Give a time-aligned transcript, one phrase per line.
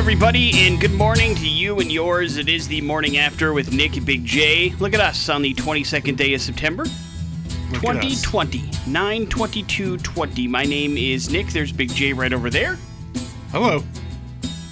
[0.00, 2.38] everybody, and good morning to you and yours.
[2.38, 4.70] It is the morning after with Nick and Big J.
[4.78, 6.84] Look at us on the 22nd day of September,
[7.70, 8.22] Look at us.
[8.22, 10.48] 2020, 9 20.
[10.48, 11.48] My name is Nick.
[11.48, 12.78] There's Big J right over there.
[13.50, 13.84] Hello.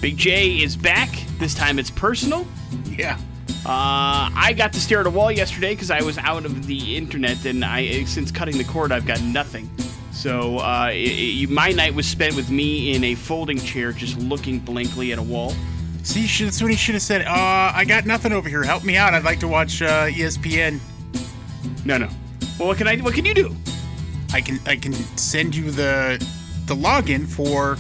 [0.01, 1.11] Big J is back.
[1.38, 2.48] This time it's personal.
[2.87, 3.19] Yeah.
[3.66, 6.97] Uh, I got to stare at a wall yesterday because I was out of the
[6.97, 9.69] internet, and I since cutting the cord, I've got nothing.
[10.19, 14.19] So uh, it, it- my night was spent with me in a folding chair, just
[14.19, 15.52] looking blankly at a wall.
[16.02, 18.65] See, should- that's when he should have said, uh, I got nothing over here.
[18.65, 19.15] Help me out.
[19.15, 20.80] I'd like to watch uh, ESPN.
[21.84, 22.09] No, no.
[22.59, 22.97] Well, what can I?
[22.97, 23.55] What can you do?
[24.33, 26.19] I can I can send you the
[26.66, 27.78] the login for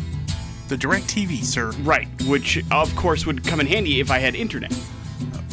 [0.68, 1.72] the DirecTV, sir.
[1.82, 4.72] Right, which of course would come in handy if I had internet.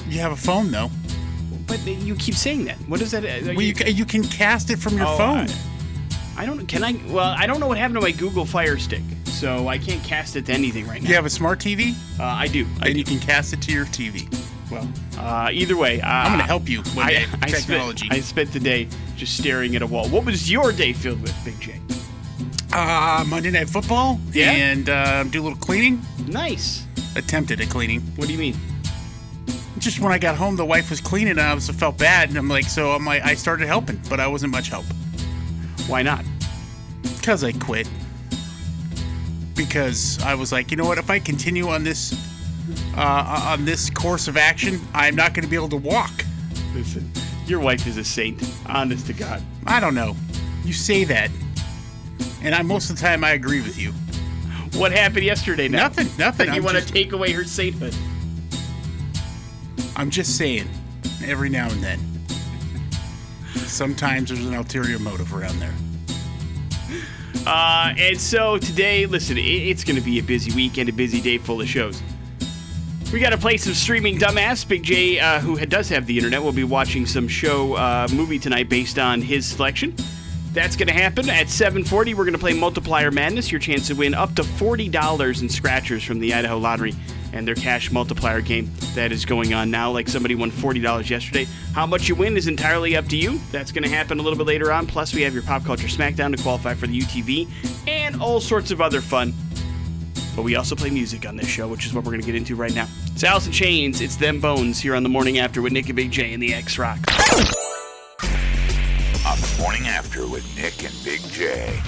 [0.07, 0.91] You have a phone though.
[1.65, 2.77] But you keep saying that.
[2.87, 3.25] What is that?
[3.25, 5.47] uh, Well, you, you can cast it from your Oh, phone.
[5.49, 5.53] I,
[6.37, 6.65] I don't.
[6.67, 6.93] Can I?
[7.07, 10.35] Well, I don't know what happened to my Google Fire Stick, so I can't cast
[10.35, 11.07] it to anything right now.
[11.09, 12.65] you have a smart TV, Uh, I do.
[12.81, 12.99] I then do.
[12.99, 14.27] you can cast it to your TV.
[14.71, 18.07] Well, uh, either way, uh, I'm gonna help you with I, I technology.
[18.07, 20.07] Spent, I spent the day just staring at a wall.
[20.09, 21.79] What was your day filled with, Big J?
[22.73, 24.19] Uh, Monday Night Football.
[24.31, 24.51] Yeah?
[24.51, 26.01] And uh, do a little cleaning.
[26.27, 26.85] Nice.
[27.15, 28.01] Attempted a cleaning.
[28.17, 28.57] What do you mean?
[29.77, 32.37] Just when I got home, the wife was cleaning, and I was felt bad, and
[32.37, 34.85] I'm like, so I'm like, I started helping, but I wasn't much help.
[35.87, 36.25] Why not?
[37.01, 37.89] Because I quit.
[39.55, 40.97] Because I was like, you know what?
[40.97, 42.13] If I continue on this,
[42.97, 46.11] uh, on this course of action, I'm not going to be able to walk.
[46.73, 47.09] Listen,
[47.45, 48.43] your wife is a saint.
[48.67, 49.41] Honest to God.
[49.65, 50.15] I don't know.
[50.63, 51.29] You say that,
[52.41, 53.93] and I most of the time I agree with you.
[54.79, 55.67] What happened yesterday?
[55.69, 55.83] Now?
[55.83, 56.47] Nothing, nothing.
[56.47, 57.95] That you want to take away her sainthood?
[59.95, 60.67] I'm just saying,
[61.23, 62.14] every now and then.
[63.55, 65.73] Sometimes there's an ulterior motive around there.
[67.45, 70.93] Uh, and so today, listen, it, it's going to be a busy week and a
[70.93, 72.01] busy day full of shows.
[73.13, 74.67] We got to play some streaming dumbass.
[74.67, 78.39] Big J, uh, who does have the internet, will be watching some show uh, movie
[78.39, 79.95] tonight based on his selection.
[80.53, 82.15] That's going to happen at 7:40.
[82.15, 83.51] We're going to play Multiplier Madness.
[83.51, 86.93] Your chance to win up to forty dollars in scratchers from the Idaho Lottery
[87.35, 89.91] and their cash multiplier game that is going on now.
[89.91, 91.45] Like somebody won forty dollars yesterday.
[91.73, 93.39] How much you win is entirely up to you.
[93.51, 94.87] That's going to happen a little bit later on.
[94.87, 97.47] Plus, we have your pop culture smackdown to qualify for the UTV
[97.87, 99.33] and all sorts of other fun.
[100.35, 102.35] But we also play music on this show, which is what we're going to get
[102.35, 102.87] into right now.
[103.13, 104.01] It's Alice in Chains.
[104.01, 106.53] It's Them Bones here on the morning after with Nick and Big J and the
[106.53, 106.97] X Rock.
[109.25, 111.81] on the morning after with Nick and Big J.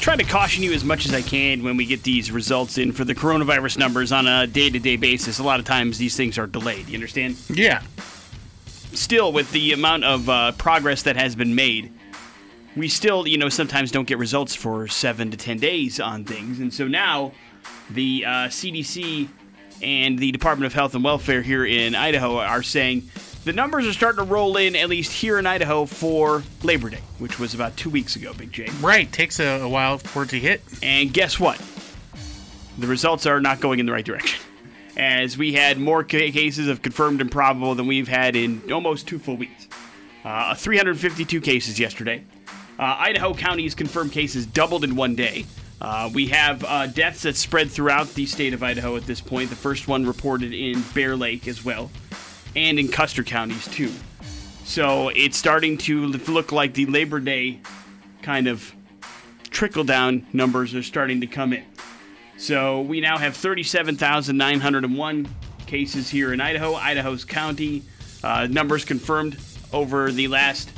[0.00, 2.92] trying to caution you as much as I can when we get these results in
[2.92, 5.38] for the coronavirus numbers on a day to day basis.
[5.38, 6.88] A lot of times these things are delayed.
[6.88, 7.36] You understand?
[7.48, 7.82] Yeah.
[8.66, 11.92] Still, with the amount of uh, progress that has been made,
[12.74, 16.60] we still, you know, sometimes don't get results for seven to ten days on things.
[16.60, 17.32] And so now
[17.90, 19.28] the uh, CDC
[19.82, 23.10] and the Department of Health and Welfare here in Idaho are saying
[23.44, 27.00] the numbers are starting to roll in, at least here in Idaho, for Labor Day,
[27.18, 28.68] which was about two weeks ago, Big J.
[28.80, 29.10] Right.
[29.10, 30.62] Takes a, a while for it to hit.
[30.82, 31.60] And guess what?
[32.78, 34.40] The results are not going in the right direction.
[34.96, 39.06] As we had more ca- cases of confirmed and probable than we've had in almost
[39.08, 39.68] two full weeks.
[40.24, 42.22] Uh, 352 cases yesterday.
[42.78, 45.46] Uh, Idaho County's confirmed cases doubled in one day.
[45.80, 49.48] Uh, we have uh, deaths that spread throughout the state of Idaho at this point.
[49.48, 51.90] The first one reported in Bear Lake as well,
[52.56, 53.92] and in Custer counties too.
[54.64, 57.60] So it's starting to look like the Labor Day
[58.22, 58.74] kind of
[59.50, 61.64] trickle down numbers are starting to come in.
[62.38, 65.28] So we now have 37,901
[65.66, 67.82] cases here in Idaho, Idaho's county.
[68.22, 69.38] Uh, numbers confirmed
[69.72, 70.70] over the last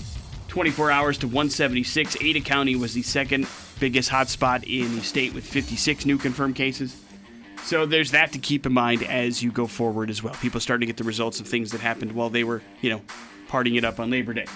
[0.48, 2.16] 24 hours to 176.
[2.20, 3.46] Ada County was the second
[3.80, 6.96] biggest hotspot in the state with 56 new confirmed cases.
[7.64, 10.34] So there's that to keep in mind as you go forward as well.
[10.34, 13.00] People starting to get the results of things that happened while they were, you know,
[13.48, 14.46] partying it up on Labor Day,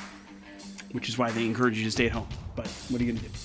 [0.93, 2.29] which is why they encourage you to stay at home.
[2.55, 3.37] But what are you going to do?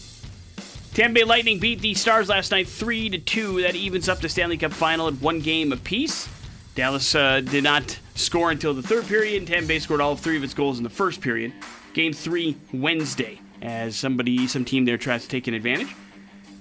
[0.94, 3.62] Tampa Bay Lightning beat the Stars last night 3 to 2.
[3.62, 6.28] That evens up the Stanley Cup final at one game apiece.
[6.76, 10.36] Dallas uh, did not score until the third period, and Tampa Bay scored all three
[10.36, 11.54] of its goals in the first period.
[11.94, 15.96] Game three Wednesday, as somebody, some team there tries to take an advantage.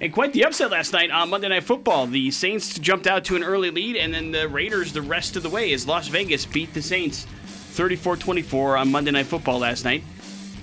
[0.02, 2.06] And quite the upset last night on Monday Night Football.
[2.06, 5.42] The Saints jumped out to an early lead, and then the Raiders the rest of
[5.42, 7.26] the way as Las Vegas beat the Saints
[7.74, 10.02] 34 24 on Monday Night Football last night.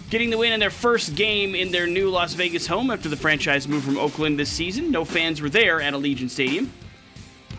[0.09, 3.15] Getting the win in their first game in their new Las Vegas home after the
[3.15, 4.89] franchise moved from Oakland this season.
[4.89, 6.71] No fans were there at Allegiant Stadium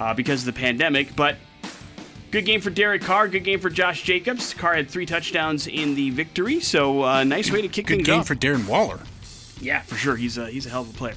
[0.01, 1.37] uh, because of the pandemic, but
[2.33, 3.29] good game for Derek Carr.
[3.29, 4.53] Good game for Josh Jacobs.
[4.53, 8.09] Carr had three touchdowns in the victory, so uh, nice way to kick Good things
[8.09, 8.27] off.
[8.29, 9.01] Good game for Darren Waller.
[9.61, 10.17] Yeah, for sure.
[10.17, 11.15] He's a he's a hell of a player.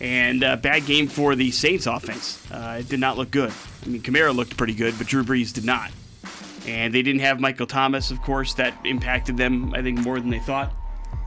[0.00, 2.44] And uh, bad game for the Saints offense.
[2.50, 3.52] Uh, it did not look good.
[3.84, 5.90] I mean, Kamara looked pretty good, but Drew Brees did not.
[6.66, 8.54] And they didn't have Michael Thomas, of course.
[8.54, 10.72] That impacted them, I think, more than they thought.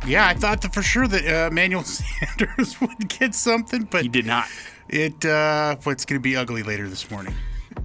[0.06, 4.25] Yeah, I thought for sure that uh, Emmanuel Sanders would get something, but He did
[4.25, 4.48] not.
[4.90, 7.34] it uh, it's going to be ugly later this morning.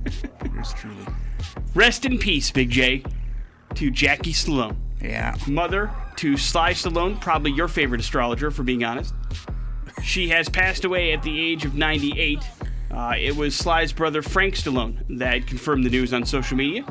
[0.55, 1.07] Yours truly.
[1.75, 3.03] Rest in peace, Big J,
[3.77, 4.77] to Jackie Stallone.
[5.01, 5.37] Yeah.
[5.47, 9.15] Mother to Sly Stallone, probably your favorite astrologer, for being honest.
[10.03, 12.39] She has passed away at the age of 98.
[12.91, 16.85] Uh, it was Sly's brother Frank Stallone that confirmed the news on social media.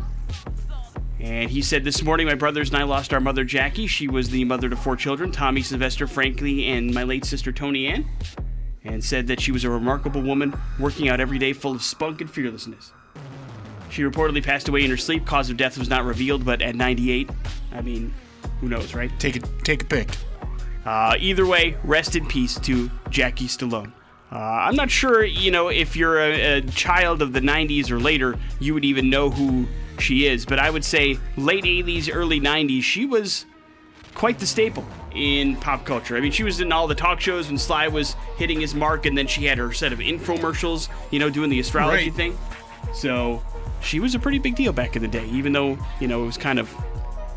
[1.19, 3.85] And he said this morning, my brothers and I lost our mother Jackie.
[3.85, 7.85] She was the mother to four children Tommy, Sylvester, Frankly, and my late sister Toni
[7.85, 8.05] Ann.
[8.83, 12.21] And said that she was a remarkable woman, working out every day full of spunk
[12.21, 12.91] and fearlessness.
[13.91, 15.25] She reportedly passed away in her sleep.
[15.25, 17.29] Cause of death was not revealed, but at 98,
[17.73, 18.11] I mean,
[18.59, 19.11] who knows, right?
[19.19, 20.07] Take a take a pick.
[20.85, 23.91] Uh, either way, rest in peace to Jackie Stallone.
[24.31, 27.99] Uh, I'm not sure, you know, if you're a, a child of the 90s or
[27.99, 29.67] later, you would even know who
[29.99, 30.45] she is.
[30.45, 33.45] But I would say late 80s, early 90s, she was
[34.15, 36.15] quite the staple in pop culture.
[36.15, 39.05] I mean, she was in all the talk shows when Sly was hitting his mark,
[39.05, 42.13] and then she had her set of infomercials, you know, doing the astrology Right.
[42.13, 42.37] thing.
[42.93, 43.43] So
[43.81, 46.25] she was a pretty big deal back in the day, even though, you know, it
[46.25, 46.73] was kind of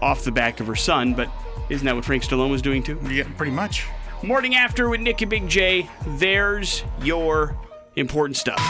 [0.01, 1.13] off the back of her son.
[1.15, 1.29] But
[1.69, 2.99] isn't that what Frank Stallone was doing too?
[3.11, 3.87] Yeah, pretty much.
[4.23, 5.89] Morning after with Nick and Big J.
[6.07, 7.57] There's your
[7.97, 8.61] important stuff.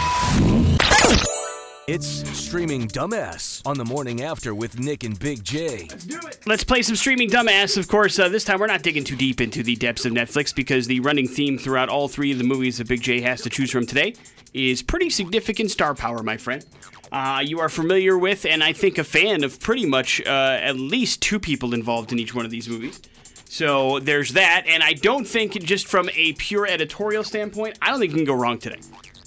[1.87, 5.87] It's streaming dumbass on the morning after with Nick and Big J.
[5.91, 6.39] Let's do it.
[6.47, 7.77] Let's play some streaming dumbass.
[7.77, 10.55] Of course, uh, this time we're not digging too deep into the depths of Netflix
[10.55, 13.51] because the running theme throughout all three of the movies that Big J has to
[13.51, 14.15] choose from today
[14.55, 16.65] is pretty significant star power, my friend.
[17.15, 20.77] Uh, you are familiar with, and I think a fan of pretty much uh, at
[20.77, 23.01] least two people involved in each one of these movies.
[23.45, 28.01] So there's that, and I don't think just from a pure editorial standpoint, I don't
[28.01, 28.81] think you can go wrong today.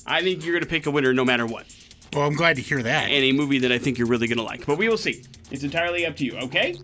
[0.05, 1.73] I think you're going to pick a winner no matter what.
[2.11, 3.09] Well, I'm glad to hear that.
[3.09, 4.65] and a movie that I think you're really going to like.
[4.65, 5.23] But we will see.
[5.49, 6.75] It's entirely up to you, okay?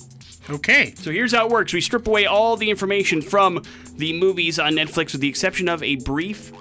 [0.49, 0.93] Okay.
[0.95, 3.61] So here's how it works we strip away all the information from
[3.97, 6.53] the movies on Netflix with the exception of a brief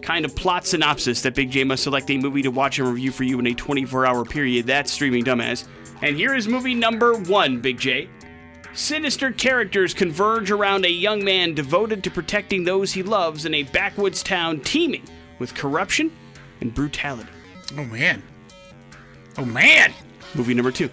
[0.00, 3.12] kind of plot synopsis that Big J must select a movie to watch and review
[3.12, 4.66] for you in a 24 hour period.
[4.66, 5.66] That's streaming dumbass.
[6.02, 8.08] And here is movie number one, Big J.
[8.72, 13.64] Sinister characters converge around a young man devoted to protecting those he loves in a
[13.64, 15.02] backwoods town teeming
[15.38, 16.12] with corruption
[16.60, 17.30] and brutality.
[17.76, 18.22] Oh man.
[19.36, 19.92] Oh man.
[20.34, 20.88] Movie number two.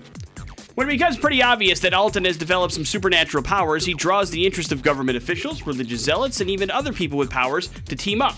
[0.74, 4.46] When it becomes pretty obvious that Alton has developed some supernatural powers, he draws the
[4.46, 8.36] interest of government officials, religious zealots, and even other people with powers to team up.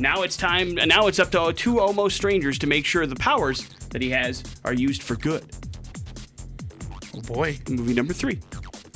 [0.00, 0.74] Now it's time.
[0.74, 4.42] Now it's up to two almost strangers to make sure the powers that he has
[4.64, 5.44] are used for good.
[7.14, 7.58] Oh boy.
[7.68, 8.40] Movie number three.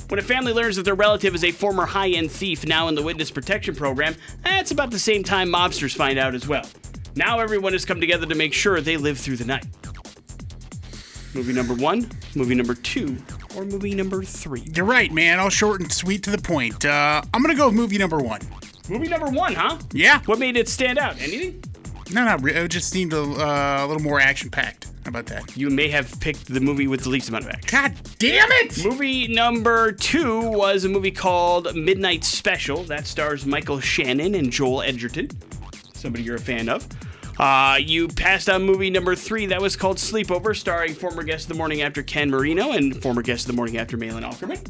[0.09, 2.95] When a family learns that their relative is a former high end thief now in
[2.95, 6.65] the witness protection program, that's about the same time mobsters find out as well.
[7.15, 9.65] Now everyone has come together to make sure they live through the night.
[11.33, 13.17] Movie number one, movie number two,
[13.55, 14.67] or movie number three?
[14.75, 15.39] You're right, man.
[15.39, 16.85] All short and sweet to the point.
[16.85, 18.41] Uh, I'm gonna go with movie number one.
[18.89, 19.77] Movie number one, huh?
[19.91, 20.21] Yeah.
[20.25, 21.19] What made it stand out?
[21.21, 21.63] Anything?
[22.11, 22.45] No, no.
[22.47, 24.87] It just seemed a, uh, a little more action packed.
[25.05, 25.55] How about that?
[25.57, 27.69] You may have picked the movie with the least amount of action.
[27.69, 28.85] God damn it!
[28.85, 32.83] Movie number two was a movie called Midnight Special.
[32.83, 35.29] That stars Michael Shannon and Joel Edgerton.
[35.93, 36.87] Somebody you're a fan of.
[37.37, 39.45] Uh, you passed on movie number three.
[39.47, 43.21] That was called Sleepover, starring former guest of the morning after Ken Marino and former
[43.21, 44.65] guest of the morning after Malin Akerman.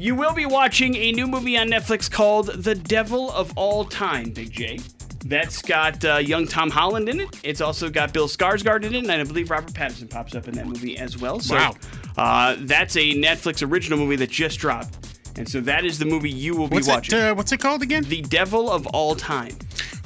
[0.00, 4.30] You will be watching a new movie on Netflix called The Devil of All Time,
[4.30, 4.78] Big J.
[5.24, 7.28] That's got uh, young Tom Holland in it.
[7.42, 10.54] It's also got Bill Skarsgård in it, and I believe Robert Pattinson pops up in
[10.54, 11.40] that movie as well.
[11.40, 11.74] So, Wow.
[12.16, 14.94] uh, that's a Netflix original movie that just dropped,
[15.36, 17.18] and so that is the movie you will be What's watching.
[17.18, 17.22] it?
[17.30, 18.04] Uh, what's it called again?
[18.04, 19.56] the Devil of All Time.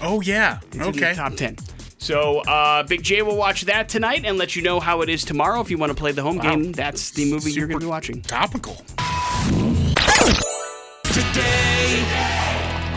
[0.00, 0.60] oh yeah.
[0.72, 1.12] It's Okay.
[1.14, 1.56] top ten.
[1.98, 5.22] So, uh, Big J will watch that tonight and let you know how it is
[5.22, 5.60] tomorrow.
[5.60, 6.56] If you want to play the home Wow.
[6.56, 8.22] game, that's the movie you're going to be watching.
[8.22, 8.82] Topical.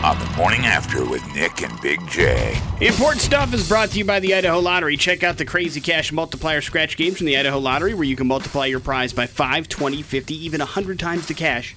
[0.04, 2.56] On the morning after with Nick and Big J.
[2.80, 4.96] Important stuff is brought to you by the Idaho Lottery.
[4.96, 8.26] Check out the Crazy Cash multiplier scratch games from the Idaho Lottery where you can
[8.28, 11.74] multiply your prize by 5, 20, 50, even 100 times the cash.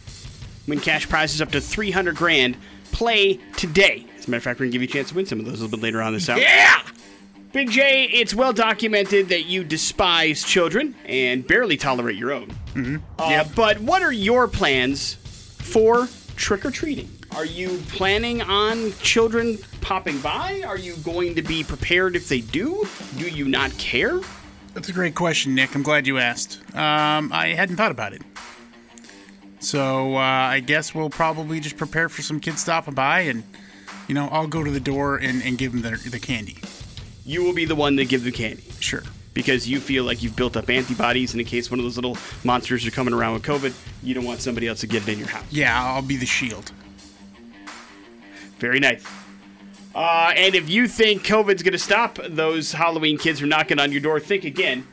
[0.67, 2.55] Win cash prizes up to 300 grand.
[2.91, 4.05] Play today.
[4.17, 5.39] As a matter of fact, we're going to give you a chance to win some
[5.39, 6.37] of those a little bit later on this hour.
[6.37, 6.81] Yeah.
[7.51, 12.49] Big J, it's well documented that you despise children and barely tolerate your own.
[12.75, 12.97] Mm-hmm.
[13.17, 17.09] Uh, But what are your plans for trick or treating?
[17.35, 20.63] Are you planning on children popping by?
[20.65, 22.87] Are you going to be prepared if they do?
[23.17, 24.19] Do you not care?
[24.73, 25.73] That's a great question, Nick.
[25.75, 26.59] I'm glad you asked.
[26.75, 28.21] Um, I hadn't thought about it.
[29.59, 33.43] So uh, I guess we'll probably just prepare for some kids stopping by and
[34.07, 36.57] you know, I'll go to the door and, and give them the, the candy.
[37.25, 39.03] You will be the one to give the candy Sure.
[39.35, 42.17] because you feel like you've built up antibodies, and in case one of those little
[42.43, 43.71] monsters are coming around with COVID,
[44.01, 45.45] you don't want somebody else to get it in your house.
[45.51, 46.71] Yeah, I'll be the shield.
[48.59, 49.05] Very nice.
[49.95, 53.91] Uh, and if you think COVID's going to stop those Halloween kids from knocking on
[53.91, 54.85] your door, think again.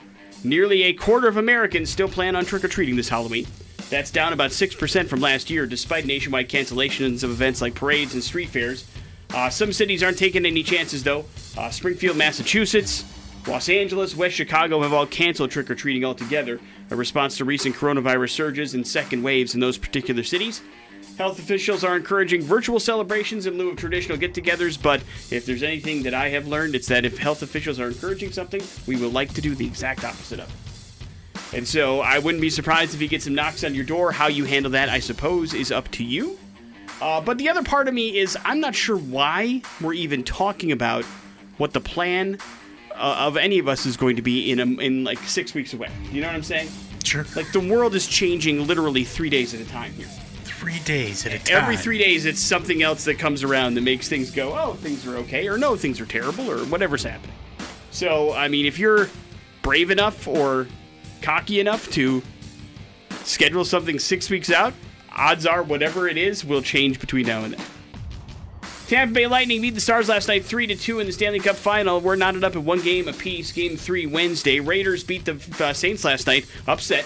[0.43, 3.47] Nearly a quarter of Americans still plan on trick or treating this Halloween.
[3.91, 8.23] That's down about 6% from last year, despite nationwide cancellations of events like parades and
[8.23, 8.87] street fairs.
[9.35, 11.25] Uh, some cities aren't taking any chances, though.
[11.57, 13.05] Uh, Springfield, Massachusetts,
[13.47, 17.75] Los Angeles, West Chicago have all canceled trick or treating altogether, a response to recent
[17.77, 20.63] coronavirus surges and second waves in those particular cities.
[21.19, 25.63] Health officials are encouraging virtual celebrations in lieu of traditional get togethers, but if there's
[25.63, 29.15] anything that I have learned, it's that if health officials are encouraging something, we would
[29.15, 31.57] like to do the exact opposite of it.
[31.57, 34.13] And so I wouldn't be surprised if you get some knocks on your door.
[34.13, 36.39] How you handle that, I suppose, is up to you.
[37.01, 40.71] Uh, but the other part of me is I'm not sure why we're even talking
[40.71, 41.05] about
[41.57, 42.39] what the plan
[42.95, 45.73] uh, of any of us is going to be in a, in like six weeks
[45.73, 45.89] away.
[46.11, 46.69] You know what I'm saying?
[47.05, 47.25] Sure.
[47.35, 50.09] Like the world is changing literally three days at a time here.
[50.67, 51.63] Three days at a time.
[51.63, 55.07] Every three days, it's something else that comes around that makes things go, oh, things
[55.07, 57.37] are okay, or no, things are terrible, or whatever's happening.
[57.93, 59.09] So, I mean, if you're
[59.63, 60.67] brave enough or
[61.23, 62.21] cocky enough to
[63.23, 64.75] schedule something six weeks out,
[65.13, 67.67] odds are whatever it is will change between now and then.
[68.89, 71.57] Tampa Bay Lightning beat the Stars last night 3 to 2 in the Stanley Cup
[71.57, 72.01] final.
[72.01, 73.51] We're knotted up at one game apiece.
[73.51, 74.61] Game 3 Wednesday.
[74.61, 76.47] Raiders beat the uh, Saints last night.
[76.69, 77.05] Upset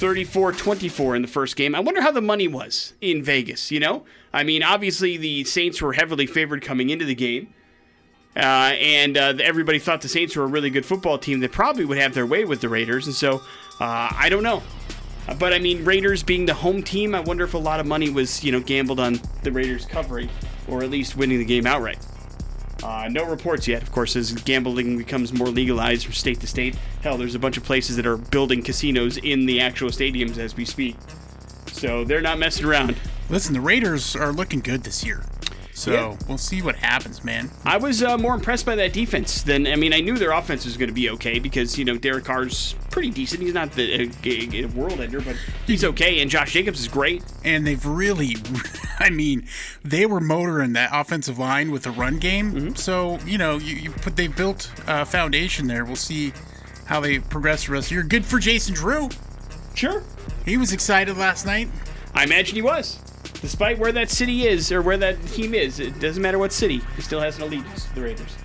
[0.00, 1.74] 34 24 in the first game.
[1.74, 4.04] I wonder how the money was in Vegas, you know?
[4.32, 7.52] I mean, obviously the Saints were heavily favored coming into the game.
[8.34, 11.84] Uh, and uh, everybody thought the Saints were a really good football team that probably
[11.84, 13.06] would have their way with the Raiders.
[13.06, 13.42] And so
[13.78, 14.62] uh, I don't know.
[15.38, 18.08] But I mean, Raiders being the home team, I wonder if a lot of money
[18.08, 20.30] was, you know, gambled on the Raiders covering
[20.66, 21.98] or at least winning the game outright.
[22.82, 26.74] Uh, no reports yet, of course, as gambling becomes more legalized from state to state.
[27.02, 30.56] Hell, there's a bunch of places that are building casinos in the actual stadiums as
[30.56, 30.96] we speak.
[31.66, 32.96] So they're not messing around.
[33.28, 35.24] Listen, the Raiders are looking good this year.
[35.80, 36.16] So Yeah.
[36.28, 37.50] we'll see what happens, man.
[37.64, 39.94] I was uh, more impressed by that defense than I mean.
[39.94, 43.08] I knew their offense was going to be okay because you know Derek Carr's pretty
[43.08, 43.40] decent.
[43.42, 46.20] He's not the uh, world ender, but he's okay.
[46.20, 47.24] And Josh Jacobs is great.
[47.44, 48.36] And they've really,
[48.98, 49.46] I mean,
[49.82, 52.52] they were motoring that offensive line with the run game.
[52.52, 52.74] Mm-hmm.
[52.74, 55.86] So you know, you, you put they built a foundation there.
[55.86, 56.34] We'll see
[56.84, 58.04] how they progress the rest of the year.
[58.04, 59.08] Good for Jason Drew.
[59.74, 60.02] Sure,
[60.44, 61.70] He was excited last night.
[62.12, 62.98] I imagine he was.
[63.40, 66.82] Despite where that city is or where that team is, it doesn't matter what city.
[66.96, 68.36] He still has an allegiance to the Raiders.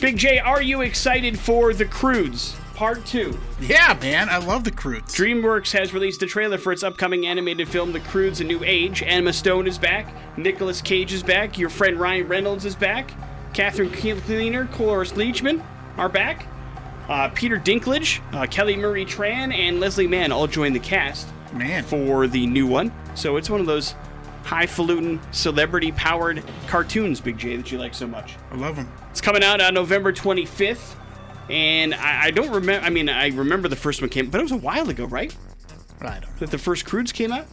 [0.00, 3.38] Big J, are you excited for the Croods Part Two?
[3.60, 5.14] Yeah, man, I love the Croods.
[5.14, 9.02] DreamWorks has released a trailer for its upcoming animated film, The Croods: A New Age.
[9.02, 10.14] Emma Stone is back.
[10.38, 11.58] Nicolas Cage is back.
[11.58, 13.12] Your friend Ryan Reynolds is back.
[13.52, 15.62] Catherine Keener, Cloris Leachman
[15.96, 16.46] are back.
[17.08, 21.82] Uh, Peter Dinklage, uh, Kelly Marie Tran, and Leslie Mann all joined the cast Man,
[21.84, 22.92] for the new one.
[23.14, 23.94] So it's one of those
[24.44, 28.36] highfalutin, celebrity-powered cartoons, Big J, that you like so much.
[28.50, 28.90] I love them.
[29.10, 30.94] It's coming out on November 25th,
[31.48, 32.84] and I, I don't remember.
[32.84, 35.34] I mean, I remember the first one came, but it was a while ago, right?
[36.00, 36.28] I don't know.
[36.38, 37.46] That the first Croods came out.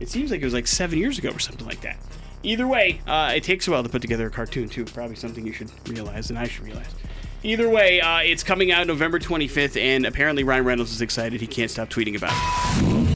[0.00, 1.98] It seems like it was like seven years ago or something like that.
[2.44, 4.84] Either way, uh, it takes a while to put together a cartoon too.
[4.84, 6.94] Probably something you should realize, and I should realize.
[7.42, 11.40] Either way, uh, it's coming out November 25th, and apparently Ryan Reynolds is excited.
[11.40, 13.07] He can't stop tweeting about it.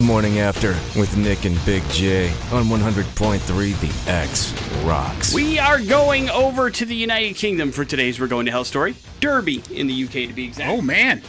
[0.00, 3.44] Morning After with Nick and Big J on 100.3
[3.80, 4.52] The X
[4.84, 5.34] Rocks.
[5.34, 8.94] We are going over to the United Kingdom for today's We're Going to Hell story.
[9.20, 10.70] Derby in the UK, to be exact.
[10.70, 11.20] Oh man,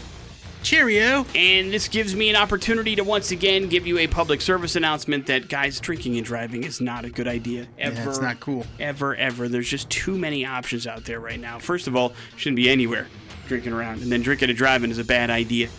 [0.64, 1.26] cheerio.
[1.36, 5.26] And this gives me an opportunity to once again give you a public service announcement
[5.28, 7.68] that guys drinking and driving is not a good idea.
[7.78, 7.96] Ever.
[7.96, 8.66] Yeah, it's not cool.
[8.80, 9.50] Ever, ever.
[9.50, 11.60] There's just too many options out there right now.
[11.60, 13.08] First of all, shouldn't be anywhere
[13.48, 14.02] drinking around.
[14.02, 15.70] And then drinking and driving is a bad idea.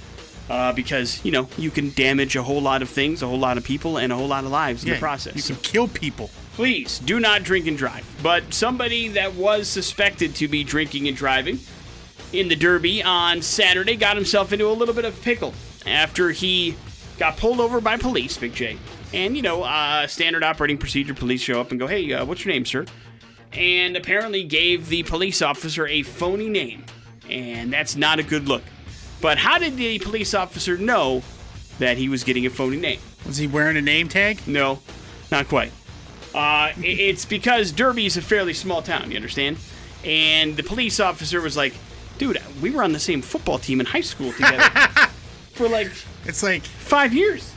[0.50, 3.56] Uh, because, you know, you can damage a whole lot of things, a whole lot
[3.56, 5.36] of people, and a whole lot of lives in the process.
[5.36, 6.28] you can kill people.
[6.54, 8.04] please do not drink and drive.
[8.20, 11.60] But somebody that was suspected to be drinking and driving
[12.32, 15.54] in the Derby on Saturday got himself into a little bit of pickle
[15.86, 16.74] after he
[17.16, 18.76] got pulled over by police, Big J.
[19.14, 22.44] And, you know, uh, standard operating procedure police show up and go, hey, uh, what's
[22.44, 22.86] your name, sir?
[23.52, 26.84] And apparently gave the police officer a phony name.
[27.28, 28.64] And that's not a good look.
[29.20, 31.22] But how did the police officer know
[31.78, 33.00] that he was getting a phony name?
[33.26, 34.40] Was he wearing a name tag?
[34.46, 34.80] No,
[35.30, 35.72] not quite.
[36.34, 39.58] Uh, it's because Derby is a fairly small town, you understand?
[40.04, 41.74] And the police officer was like,
[42.18, 44.62] dude, we were on the same football team in high school together
[45.52, 45.90] for like
[46.24, 47.52] It's like five years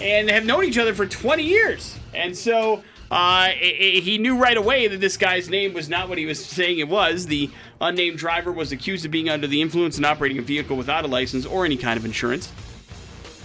[0.00, 1.96] and they have known each other for 20 years.
[2.12, 2.78] And so
[3.10, 6.26] uh, i- i- he knew right away that this guy's name was not what he
[6.26, 7.26] was saying it was.
[7.26, 7.50] The
[7.82, 11.08] unnamed driver was accused of being under the influence and operating a vehicle without a
[11.08, 12.50] license or any kind of insurance.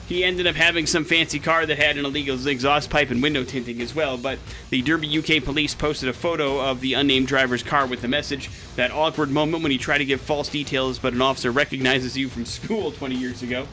[0.08, 3.44] He ended up having some fancy car that had an illegal exhaust pipe and window
[3.44, 4.18] tinting as well.
[4.18, 4.40] But
[4.70, 8.50] the Derby UK police posted a photo of the unnamed driver's car with the message
[8.78, 12.30] that awkward moment when you try to give false details, but an officer recognizes you
[12.30, 13.68] from school 20 years ago.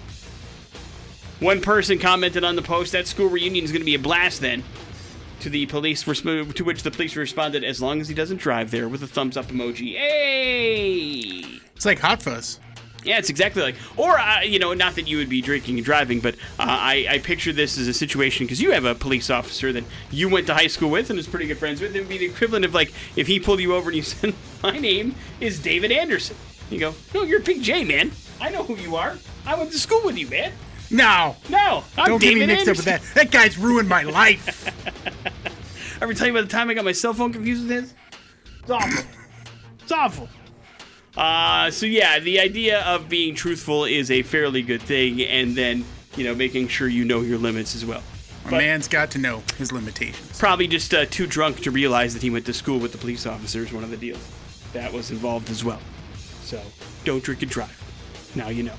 [1.38, 4.40] One person commented on the post that school reunion is going to be a blast
[4.40, 4.64] then.
[5.40, 8.70] To the police, resp- to which the police responded, as long as he doesn't drive
[8.70, 9.94] there, with a thumbs up emoji.
[9.94, 11.60] Hey!
[11.76, 12.60] It's like Hot Fuzz.
[13.04, 15.84] Yeah, it's exactly like, or uh, you know, not that you would be drinking and
[15.84, 19.28] driving, but uh, I, I picture this as a situation because you have a police
[19.28, 21.94] officer that you went to high school with and is pretty good friends with.
[21.94, 24.34] It would be the equivalent of like if he pulled you over and you said,
[24.62, 26.36] "My name is David Anderson."
[26.70, 28.10] You go, "No, you're Big J, man.
[28.40, 29.18] I know who you are.
[29.44, 30.52] I went to school with you, man."
[30.90, 31.36] No.
[31.48, 32.92] No, I'm Don't David get me mixed Anderson.
[32.94, 33.14] up with that.
[33.14, 34.70] That guy's ruined my life.
[36.00, 37.94] I Ever tell you about the time I got my cell phone confused with his?
[38.62, 39.04] It's awful.
[39.82, 40.28] It's awful.
[41.16, 45.84] Uh, so yeah, the idea of being truthful is a fairly good thing, and then
[46.16, 48.02] you know making sure you know your limits as well.
[48.46, 50.38] A But- man's got to know his limitations.
[50.38, 53.26] Probably just uh, too drunk to realize that he went to school with the police
[53.26, 53.72] officers.
[53.72, 54.20] One of the deals
[54.72, 55.80] that was involved as well.
[56.42, 56.60] So
[57.04, 58.32] don't drink and drive.
[58.34, 58.74] Now you know.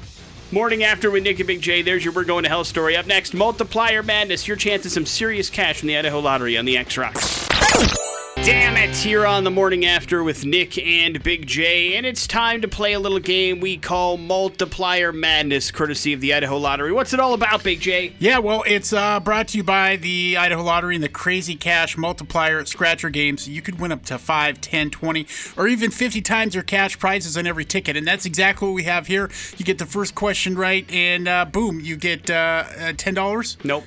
[0.52, 1.82] Morning after with Nick and Big J.
[1.82, 2.96] There's your We're Going to Hell story.
[2.96, 4.48] Up next, Multiplier Madness.
[4.48, 8.05] Your chance at some serious cash from the Idaho Lottery on the X Rocks.
[8.46, 12.62] Damn it, here on the morning after with Nick and Big J, and it's time
[12.62, 16.92] to play a little game we call Multiplier Madness, courtesy of the Idaho Lottery.
[16.92, 18.14] What's it all about, Big J?
[18.20, 21.98] Yeah, well, it's uh, brought to you by the Idaho Lottery and the Crazy Cash
[21.98, 23.50] Multiplier Scratcher games.
[23.50, 25.26] You could win up to 5, 10, 20,
[25.58, 27.98] or even 50 times your cash prizes on every ticket.
[27.98, 29.32] And that's exactly what we have here.
[29.58, 33.66] You get the first question right, and uh, boom, you get uh, uh, $10.
[33.66, 33.86] Nope.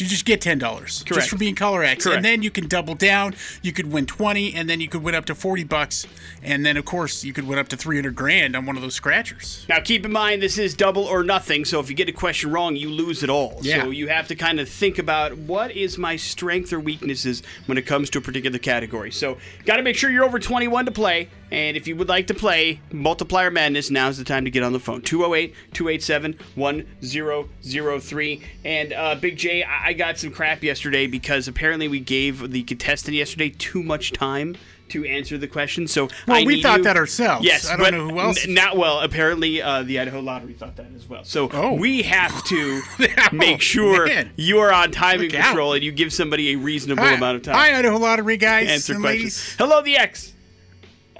[0.00, 2.16] You just get ten dollars just for being color X, Correct.
[2.16, 3.34] and then you can double down.
[3.62, 6.06] You could win twenty, and then you could win up to forty bucks,
[6.42, 8.82] and then of course you could win up to three hundred grand on one of
[8.82, 9.66] those scratchers.
[9.68, 12.50] Now, keep in mind, this is double or nothing, so if you get a question
[12.50, 13.58] wrong, you lose it all.
[13.62, 13.82] Yeah.
[13.82, 17.78] So you have to kind of think about what is my strength or weaknesses when
[17.78, 19.10] it comes to a particular category.
[19.10, 21.28] So, got to make sure you're over 21 to play.
[21.52, 24.72] And if you would like to play Multiplier Madness, now's the time to get on
[24.72, 25.02] the phone.
[25.02, 28.42] 208 287 1003.
[28.64, 32.62] And uh, Big J, I I got some crap yesterday because apparently we gave the
[32.62, 34.56] contestant yesterday too much time
[34.90, 35.86] to answer the question.
[35.88, 37.44] So Well, I we thought you- that ourselves.
[37.44, 38.44] Yes, I don't know who else.
[38.46, 39.00] n- not well.
[39.00, 41.24] Apparently, uh, the Idaho Lottery thought that as well.
[41.24, 41.74] So Oh.
[41.74, 42.82] we have to
[43.32, 44.30] make sure man.
[44.36, 45.46] you are on timing Look out.
[45.46, 48.68] control and you give somebody a reasonable Hi, amount of time Hi, Idaho Lottery guys
[48.68, 49.22] answer and questions.
[49.24, 49.54] ladies.
[49.58, 50.29] Hello, the X.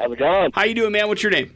[0.01, 0.51] How's it going?
[0.55, 1.09] How you doing, man?
[1.09, 1.55] What's your name?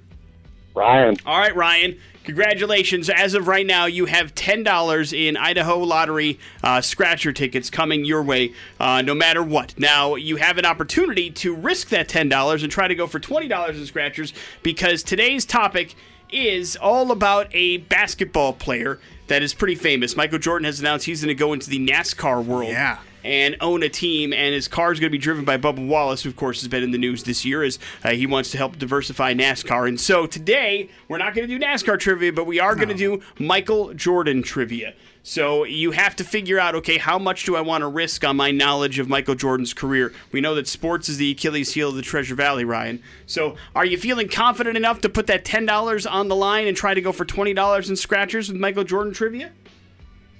[0.74, 1.16] Ryan.
[1.24, 1.98] All right, Ryan.
[2.24, 3.09] Congratulations.
[3.09, 8.22] As of right now, you have $10 in Idaho Lottery uh, scratcher tickets coming your
[8.22, 9.78] way uh, no matter what.
[9.78, 13.68] Now, you have an opportunity to risk that $10 and try to go for $20
[13.70, 15.94] in scratchers because today's topic
[16.30, 20.16] is all about a basketball player that is pretty famous.
[20.16, 22.98] Michael Jordan has announced he's going to go into the NASCAR world Yeah.
[23.24, 26.22] And own a team, and his car is going to be driven by Bubba Wallace,
[26.22, 28.58] who of course has been in the news this year as uh, he wants to
[28.58, 29.88] help diversify NASCAR.
[29.88, 32.94] And so today we're not going to do NASCAR trivia, but we are going to
[32.94, 34.94] do Michael Jordan trivia.
[35.26, 38.37] So you have to figure out, okay, how much do I want to risk on
[38.37, 40.12] my knowledge of Michael Jordan's career?
[40.32, 43.02] We know that sports is the Achilles heel of the Treasure Valley, Ryan.
[43.24, 46.76] So are you feeling confident enough to put that ten dollars on the line and
[46.76, 49.52] try to go for twenty dollars in scratchers with Michael Jordan trivia?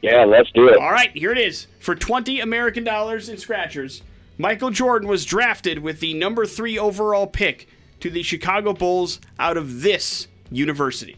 [0.05, 0.77] Yeah, let's do it.
[0.77, 1.67] All right, here it is.
[1.81, 4.03] For 20 American dollars in scratchers,
[4.37, 7.67] Michael Jordan was drafted with the number three overall pick
[8.01, 11.17] to the Chicago Bulls out of this university.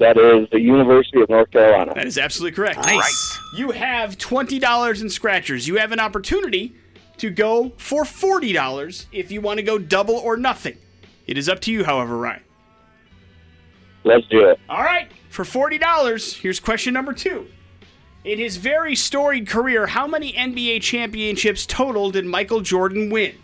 [0.00, 1.94] That is the University of North Carolina.
[1.94, 2.84] That is absolutely correct.
[2.84, 3.38] Nice.
[3.54, 5.68] You have $20 in scratchers.
[5.68, 6.72] You have an opportunity
[7.18, 10.76] to go for $40 if you want to go double or nothing.
[11.28, 12.42] It is up to you, however, Ryan.
[14.02, 14.58] Let's do it.
[14.68, 15.08] All right,
[15.44, 17.46] for $40, here's question number two.
[18.24, 23.36] In his very storied career, how many NBA championships total did Michael Jordan win?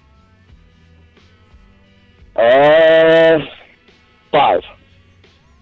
[2.35, 3.39] Uh,
[4.33, 4.63] five.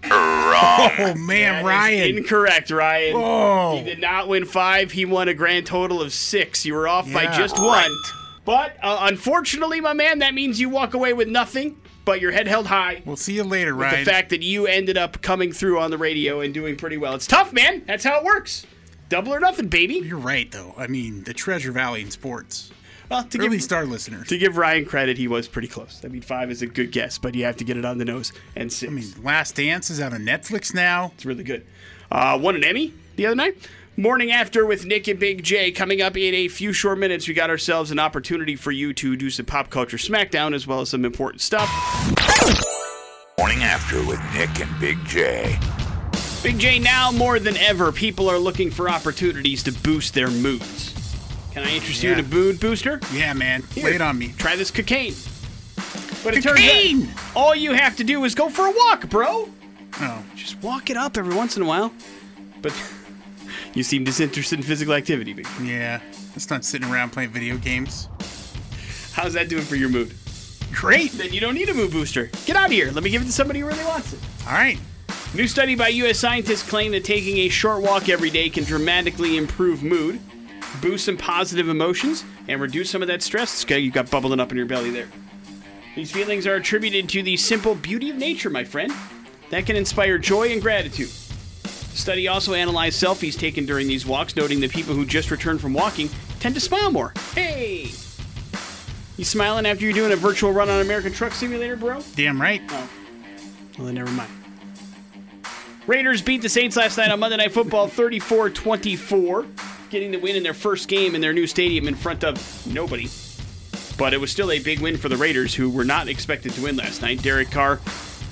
[0.05, 2.17] Oh man, That is Ryan.
[2.17, 3.13] Incorrect, Ryan.
[3.15, 3.77] Oh.
[3.77, 4.91] He did not win five.
[4.91, 6.65] He won a grand total of six.
[6.65, 7.95] You were off by Yeah, just one.
[8.43, 12.47] But uh, unfortunately, my man, that means you walk away with nothing but your head
[12.47, 13.01] held high.
[13.05, 14.05] We'll see you later, The Ryan.
[14.05, 17.13] fact that you ended up coming through on the radio and doing pretty well.
[17.15, 17.83] It's tough, man.
[17.85, 18.65] That's how it works.
[19.09, 19.95] Double or nothing, baby.
[19.95, 20.73] You're right, though.
[20.77, 22.71] I mean, the Treasure Valley in sports.
[23.11, 24.27] Well, to Early give, star listeners.
[24.29, 26.01] to give Ryan credit, he was pretty close.
[26.03, 28.05] I mean, five is a good guess, but you have to get it on the
[28.05, 28.31] nose.
[28.55, 28.89] And six.
[28.91, 31.11] I mean, Last Dance is out on Netflix now.
[31.15, 31.65] It's really good.
[32.09, 33.57] Uh, won an Emmy the other night
[33.95, 35.71] Morning after with Nick and Big J.
[35.71, 39.15] Coming up in a few short minutes, we got ourselves an opportunity for you to
[39.15, 41.69] do some pop culture smackdown as well as some important stuff.
[43.37, 45.59] Morning after with Nick and Big J.
[46.41, 50.89] Big J, now more than ever, people are looking for opportunities to boost their moods.
[51.51, 52.99] Can I interest you in a mood booster?
[53.13, 53.61] Yeah, man.
[53.73, 54.33] Here, Lay it on me.
[54.39, 55.13] Try this cocaine.
[56.23, 57.01] But it Cocaine!
[57.05, 59.49] turns out all you have to do is go for a walk, bro.
[59.99, 61.93] Oh, Just walk it up every once in a while.
[62.63, 62.71] But
[63.73, 65.47] you seem disinterested in physical activity, Big.
[65.61, 66.01] yeah.
[66.35, 68.07] It's not sitting around playing video games.
[69.13, 70.13] How's that doing for your mood?
[70.71, 71.11] Great.
[71.11, 72.31] Then you don't need a mood booster.
[72.45, 72.91] Get out of here.
[72.91, 74.19] Let me give it to somebody who really wants it.
[74.47, 74.79] All right.
[75.35, 76.19] New study by U.S.
[76.19, 80.19] scientists claim that taking a short walk every day can dramatically improve mood,
[80.81, 84.57] boost some positive emotions, and reduce some of that stress you've got bubbling up in
[84.57, 85.07] your belly there.
[85.95, 88.91] These feelings are attributed to the simple beauty of nature, my friend,
[89.51, 91.09] that can inspire joy and gratitude.
[91.93, 95.61] The study also analyzed selfies taken during these walks, noting that people who just returned
[95.61, 97.13] from walking tend to smile more.
[97.35, 97.91] Hey!
[99.15, 102.01] You smiling after you're doing a virtual run on American Truck Simulator, bro?
[102.15, 102.63] Damn right.
[102.69, 102.89] Oh.
[103.77, 104.31] Well, then never mind.
[105.85, 109.45] Raiders beat the Saints last night on Monday Night Football 34 24,
[109.91, 113.07] getting the win in their first game in their new stadium in front of nobody.
[113.99, 116.63] But it was still a big win for the Raiders, who were not expected to
[116.63, 117.21] win last night.
[117.21, 117.79] Derek Carr,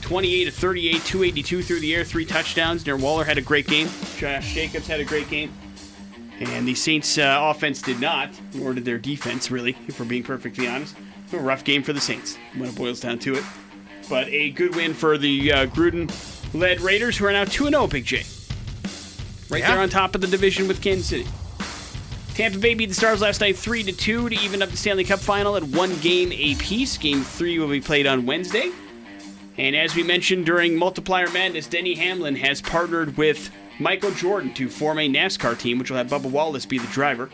[0.01, 2.83] 28 to 38, 282 through the air, three touchdowns.
[2.83, 3.87] Darren Waller had a great game.
[4.17, 5.53] Josh Jacobs had a great game.
[6.39, 10.23] And the Saints' uh, offense did not, nor did their defense, really, if we're being
[10.23, 10.95] perfectly honest.
[11.33, 13.43] A rough game for the Saints, when it boils down to it.
[14.09, 16.11] But a good win for the uh, Gruden
[16.53, 18.23] led Raiders, who are now 2 0, Big J.
[19.49, 19.71] Right Yeah.
[19.73, 21.27] there on top of the division with Kansas City.
[22.33, 25.03] Tampa Bay beat the Stars last night 3 to 2 to even up the Stanley
[25.03, 26.97] Cup final at one game apiece.
[26.97, 28.71] Game 3 will be played on Wednesday.
[29.61, 34.67] And as we mentioned during Multiplier Madness, Denny Hamlin has partnered with Michael Jordan to
[34.67, 37.29] form a NASCAR team, which will have Bubba Wallace be the driver.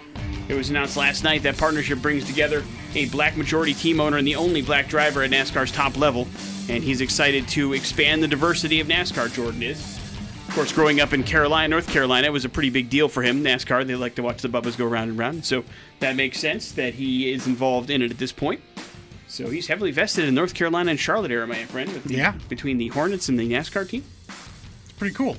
[0.50, 4.28] It was announced last night that partnership brings together a black majority team owner and
[4.28, 6.28] the only black driver at NASCAR's top level.
[6.68, 9.80] And he's excited to expand the diversity of NASCAR, Jordan is.
[10.50, 13.24] Of course, growing up in Carolina, North Carolina, it was a pretty big deal for
[13.24, 13.42] him.
[13.42, 15.46] NASCAR, they like to watch the Bubbas go round and round.
[15.46, 15.64] So
[16.02, 18.60] that makes sense that he is involved in it at this point.
[19.28, 21.92] So he's heavily vested in North Carolina and Charlotte area, my friend.
[21.92, 22.34] with the- Yeah.
[22.50, 24.04] Between the Hornets and the NASCAR team.
[24.30, 25.38] It's pretty cool.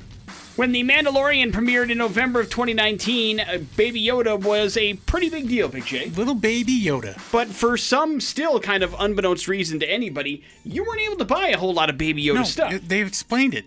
[0.56, 5.48] When The Mandalorian premiered in November of 2019, uh, Baby Yoda was a pretty big
[5.48, 6.06] deal, Big J.
[6.10, 7.16] Little baby Yoda.
[7.30, 11.48] But for some still kind of unbeknownst reason to anybody, you weren't able to buy
[11.48, 12.74] a whole lot of Baby Yoda No, stuff.
[12.88, 13.66] they've explained it.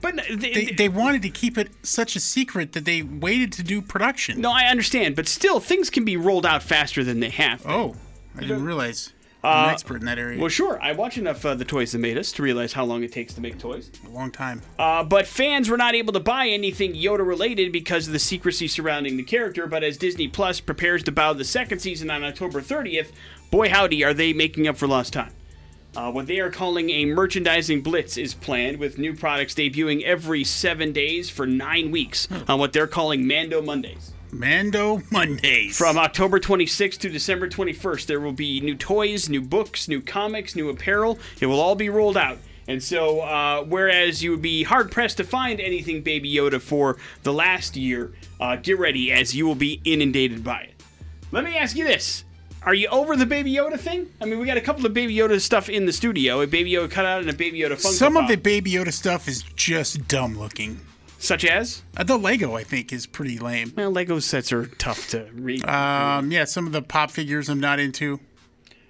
[0.00, 3.62] but no, They, they wanted to keep it such a secret that they waited to
[3.62, 4.40] do production.
[4.40, 7.62] no, I understand, but still, things can be rolled out faster than they have.
[7.64, 7.94] Oh,
[8.36, 9.12] I didn't realize.
[9.44, 10.38] I'm an expert in that area.
[10.38, 13.02] Well, sure, I watch enough uh, the toys that made us to realize how long
[13.02, 13.90] it takes to make toys.
[14.06, 14.62] a long time.
[14.78, 18.68] Uh, but fans were not able to buy anything Yoda related because of the secrecy
[18.68, 19.66] surrounding the character.
[19.66, 23.08] But as Disney Plus prepares to bow the second season on October 30th,
[23.50, 25.32] boy howdy, are they making up for lost time.
[25.94, 30.42] Uh, what they are calling a merchandising blitz is planned, with new products debuting every
[30.42, 34.12] seven days for nine weeks on what they're calling Mando Mondays.
[34.32, 35.76] Mando Mondays.
[35.76, 40.56] From October 26th to December 21st, there will be new toys, new books, new comics,
[40.56, 41.18] new apparel.
[41.40, 42.38] It will all be rolled out.
[42.66, 46.96] And so, uh, whereas you would be hard pressed to find anything Baby Yoda for
[47.24, 50.74] the last year, uh, get ready as you will be inundated by it.
[51.30, 52.24] Let me ask you this.
[52.64, 54.08] Are you over the Baby Yoda thing?
[54.20, 56.40] I mean, we got a couple of Baby Yoda stuff in the studio.
[56.40, 58.30] A Baby Yoda cutout and a Baby Yoda Funko Some of Pop.
[58.30, 60.80] the Baby Yoda stuff is just dumb looking.
[61.22, 61.82] Such as?
[61.96, 63.72] Uh, the Lego, I think, is pretty lame.
[63.76, 65.64] Well, Lego sets are tough to read.
[65.68, 68.18] Um, yeah, some of the pop figures I'm not into.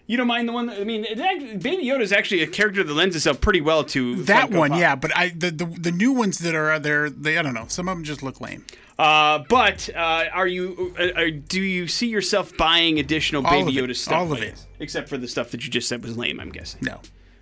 [0.06, 0.70] You don't mind the one?
[0.70, 1.18] I mean, it,
[1.62, 4.70] Baby Yoda is actually a character that lends itself pretty well to That Funko one,
[4.70, 4.80] Pop.
[4.80, 7.66] yeah, but I the, the the new ones that are there, they I don't know.
[7.68, 8.64] Some of them just look lame.
[8.98, 10.94] Uh, but uh, are you?
[10.98, 13.84] Uh, uh, do you see yourself buying additional All Baby it.
[13.84, 14.14] Yoda stuff?
[14.14, 14.54] All of it.
[14.80, 16.40] except for the stuff that you just said was lame.
[16.40, 16.80] I'm guessing.
[16.82, 17.00] No,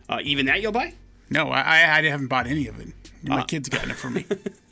[0.08, 0.94] Uh, even that you'll buy.
[1.30, 1.60] no, I
[1.98, 2.88] I haven't bought any of it.
[3.22, 4.26] My kid's gotten it for me.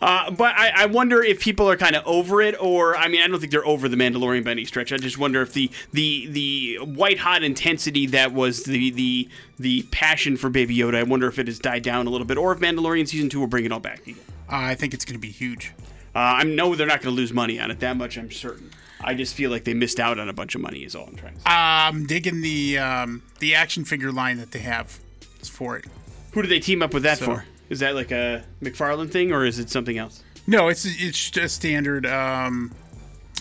[0.00, 3.22] Uh, but I, I wonder if people are kind of over it, or I mean,
[3.22, 4.92] I don't think they're over the Mandalorian by any stretch.
[4.92, 9.28] I just wonder if the the the white hot intensity that was the the
[9.58, 10.96] the passion for Baby Yoda.
[10.96, 13.40] I wonder if it has died down a little bit, or if Mandalorian season two
[13.40, 14.16] will bring it all back again.
[14.50, 15.72] Uh, I think it's going to be huge.
[16.14, 17.80] Uh, I know they're not going to lose money on it.
[17.80, 18.70] That much I'm certain.
[19.00, 20.84] I just feel like they missed out on a bunch of money.
[20.84, 21.46] Is all I'm trying to say.
[21.46, 24.98] I'm digging the um, the action figure line that they have
[25.42, 25.86] for it.
[26.32, 27.44] Who do they team up with that So- for?
[27.70, 30.22] Is that like a McFarlane thing, or is it something else?
[30.46, 32.06] No, it's it's just standard.
[32.06, 32.72] Um,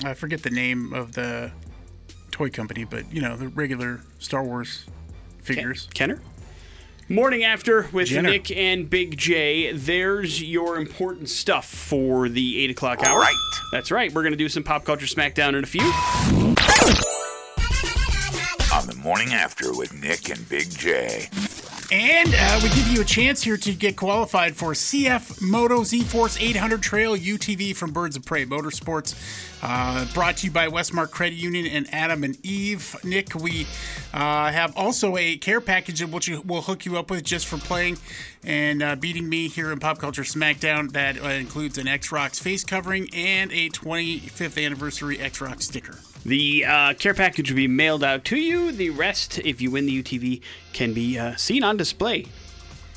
[0.04, 1.52] I forget the name of the
[2.32, 4.86] toy company, but you know the regular Star Wars
[5.42, 5.88] figures.
[5.94, 6.22] Kenner?
[7.10, 8.30] Morning after with Jenner.
[8.30, 9.74] Nick and Big J.
[9.74, 13.20] There's your important stuff for the 8 o'clock hour.
[13.20, 13.36] Right.
[13.74, 14.12] That's right.
[14.12, 15.84] We're going to do some pop culture smackdown in a few.
[18.74, 21.28] On the morning after with Nick and Big J.
[21.92, 26.02] And uh, we give you a chance here to get qualified for CF Moto Z
[26.04, 29.14] Force 800 Trail UTV from Birds of Prey Motorsports.
[29.66, 32.98] Uh, brought to you by Westmark Credit Union and Adam and Eve.
[33.06, 33.66] Nick, we
[34.14, 37.98] uh, have also a care package which we'll hook you up with just for playing
[38.44, 40.92] and uh, beating me here in Pop Culture Smackdown.
[40.92, 45.98] That uh, includes an X Rocks face covering and a 25th anniversary X Rocks sticker.
[46.26, 48.74] The uh, care package will be mailed out to you.
[48.74, 50.42] The rest, if you win the UTV,
[50.74, 52.26] can be uh, seen on display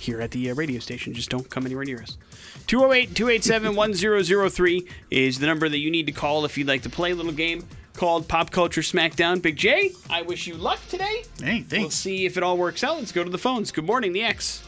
[0.00, 1.14] here at the uh, radio station.
[1.14, 2.18] Just don't come anywhere near us.
[2.66, 6.90] 208 287 1003 is the number that you need to call if you'd like to
[6.90, 7.64] play a little game
[7.94, 9.40] called Pop Culture Smackdown.
[9.40, 11.24] Big J, I wish you luck today.
[11.40, 11.94] Hey, We'll thanks.
[11.94, 12.96] see if it all works out.
[12.98, 13.70] Let's go to the phones.
[13.72, 14.62] Good morning, the X.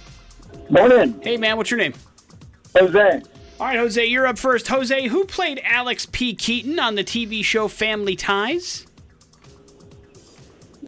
[0.70, 1.92] Morning, Hey, man, what's your name?
[2.76, 3.22] Jose.
[3.60, 4.68] All right, Jose, you're up first.
[4.68, 6.34] Jose, who played Alex P.
[6.34, 8.86] Keaton on the TV show Family Ties?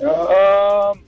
[0.01, 1.03] Um,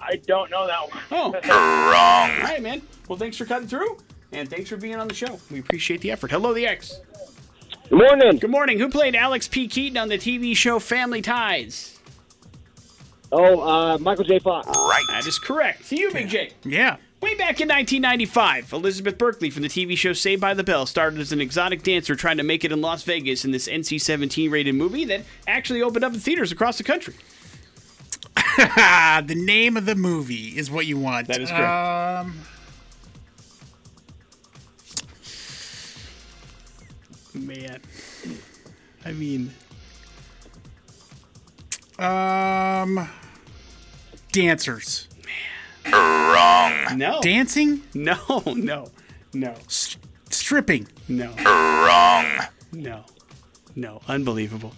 [0.00, 1.02] I don't know that one.
[1.10, 1.42] Oh, Wrong.
[1.44, 2.80] All right, man.
[3.08, 3.98] Well, thanks for cutting through,
[4.32, 5.38] and thanks for being on the show.
[5.50, 6.30] We appreciate the effort.
[6.30, 7.00] Hello, the X.
[7.88, 8.36] Good morning.
[8.36, 8.78] Good morning.
[8.78, 9.66] Who played Alex P.
[9.66, 11.98] Keaton on the TV show Family Ties?
[13.30, 14.38] Oh, uh, Michael J.
[14.38, 14.66] Fox.
[14.68, 15.04] Right.
[15.08, 15.88] That is correct.
[15.88, 16.52] To you, Big J.
[16.64, 16.96] Yeah.
[17.20, 21.18] Way back in 1995, Elizabeth Berkley from the TV show Saved by the Bell started
[21.18, 24.50] as an exotic dancer trying to make it in Las Vegas in this NC 17
[24.50, 27.14] rated movie that actually opened up in theaters across the country.
[28.58, 31.28] The name of the movie is what you want.
[31.28, 32.26] That is correct.
[32.26, 32.40] Um,
[37.46, 37.80] Man.
[39.04, 39.52] I mean,
[41.98, 43.08] um,
[44.32, 45.08] dancers.
[45.84, 46.98] Man, wrong.
[46.98, 47.20] no.
[47.20, 47.82] Dancing?
[47.94, 48.88] No, no,
[49.32, 49.96] no, S-
[50.30, 50.88] stripping.
[51.08, 52.26] no, Wrong.
[52.72, 53.04] no,
[53.74, 54.00] no.
[54.08, 54.74] Unbelievable.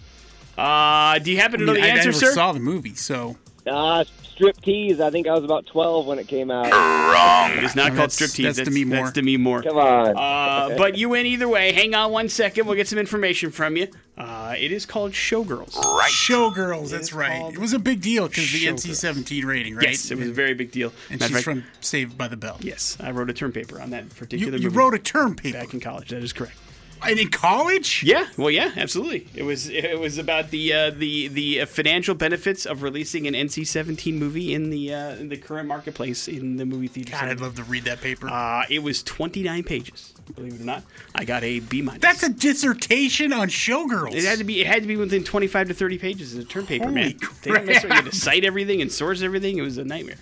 [0.57, 2.33] Uh, do you happen to I, know mean, the I answer, never sir?
[2.33, 4.99] saw the movie, so Uh, strip tease.
[4.99, 6.65] I think I was about 12 when it came out.
[6.67, 7.63] It Wrong.
[7.63, 8.55] is not No, called that's- striptease.
[8.55, 8.97] that's Demi Moore.
[9.05, 9.61] That's Demi Moore.
[9.61, 10.17] Come on.
[10.17, 11.71] Uh, but you win either way.
[11.71, 12.65] Hang on one second.
[12.65, 13.87] We'll get some information from you.
[14.17, 15.75] Uh, it is called Showgirls.
[15.77, 16.09] Right.
[16.11, 16.89] Showgirls.
[16.89, 17.51] That's right.
[17.53, 19.89] It was a big deal because the NC-17 rating, right?
[19.89, 20.91] Yes, it was a very big deal.
[21.09, 22.57] And Matter she's fact- from Saved by the Bell.
[22.61, 25.57] Yes, I wrote a term paper on that particular you movie wrote a term paper.
[25.59, 26.09] back in college.
[26.09, 26.55] That is correct.
[27.03, 28.03] And in college?
[28.03, 29.27] Yeah, well, yeah, absolutely.
[29.33, 33.33] It was it was about the uh, the the uh, financial benefits of releasing an
[33.33, 37.11] NC-17 movie in the uh, in the current marketplace in the movie theater.
[37.13, 38.29] God, I'd love to read that paper.
[38.29, 40.13] Uh, it was 29 pages.
[40.35, 40.83] Believe it or not,
[41.15, 42.01] I got a B minus.
[42.01, 44.13] That's a dissertation on Showgirls.
[44.13, 44.61] It had to be.
[44.61, 47.19] It had to be within 25 to 30 pages as a term paper, Holy man.
[47.41, 47.67] They around.
[47.67, 49.57] You had to cite everything and source everything.
[49.57, 50.17] It was a nightmare.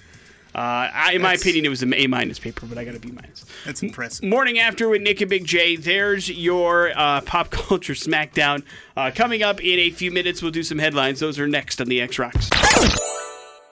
[0.55, 2.99] Uh, I, in my opinion, it was an A minus paper, but I got a
[2.99, 3.45] B minus.
[3.65, 4.25] That's impressive.
[4.25, 5.75] Morning after with Nick and Big J.
[5.75, 8.63] There's your uh, pop culture smackdown.
[8.97, 11.19] Uh, coming up in a few minutes, we'll do some headlines.
[11.19, 12.49] Those are next on the X Rocks.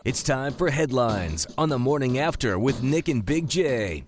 [0.05, 4.03] It's time for headlines on the morning after with Nick and Big J.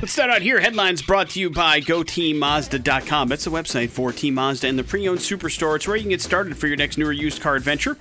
[0.00, 0.60] Let's start out here.
[0.60, 3.28] Headlines brought to you by GoTeamMazda.com.
[3.28, 5.74] That's the website for Team Mazda and the pre-owned superstore.
[5.74, 7.96] It's where you can get started for your next newer used car adventure.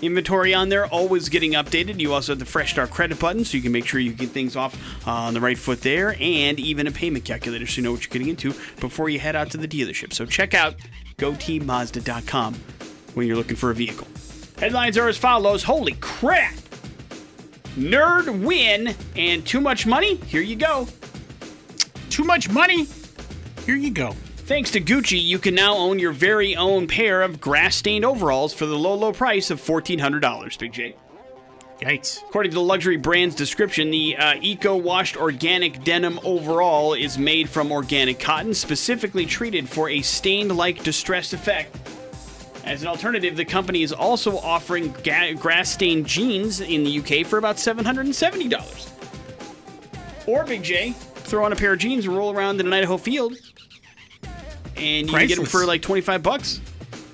[0.00, 1.98] Inventory on there, always getting updated.
[1.98, 4.30] You also have the Fresh Start credit button, so you can make sure you get
[4.30, 7.82] things off uh, on the right foot there, and even a payment calculator, so you
[7.82, 10.12] know what you're getting into before you head out to the dealership.
[10.12, 10.76] So check out
[11.16, 12.54] GoTeamMazda.com
[13.14, 14.06] when you're looking for a vehicle.
[14.58, 16.54] Headlines are as follows: Holy crap!
[17.76, 20.16] Nerd win and too much money.
[20.16, 20.86] Here you go.
[22.10, 22.86] Too much money?
[23.64, 24.14] Here you go.
[24.48, 28.54] Thanks to Gucci, you can now own your very own pair of grass stained overalls
[28.54, 30.96] for the low, low price of $1,400, Big J.
[31.82, 32.22] Yikes.
[32.22, 37.46] According to the luxury brand's description, the uh, eco washed organic denim overall is made
[37.46, 41.76] from organic cotton, specifically treated for a stained like distressed effect.
[42.64, 47.26] As an alternative, the company is also offering ga- grass stained jeans in the UK
[47.26, 48.88] for about $770.
[50.26, 52.96] Or, Big J, throw on a pair of jeans and roll around in an Idaho
[52.96, 53.34] field,
[54.78, 56.60] and you can get them for like 25 bucks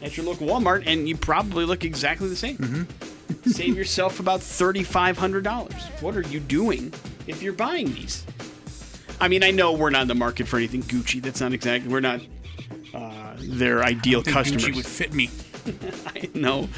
[0.03, 2.59] at your local Walmart, and you probably look exactly the same.
[2.59, 3.51] Mm-hmm.
[3.51, 6.03] Save yourself about $3,500.
[6.03, 6.93] What are you doing
[7.27, 8.25] if you're buying these?
[9.21, 11.23] I mean, I know we're not in the market for anything Gucci.
[11.23, 12.21] That's not exactly, we're not
[12.93, 14.67] uh, their ideal think customers.
[14.67, 15.31] Gucci would fit me.
[16.07, 16.69] I know.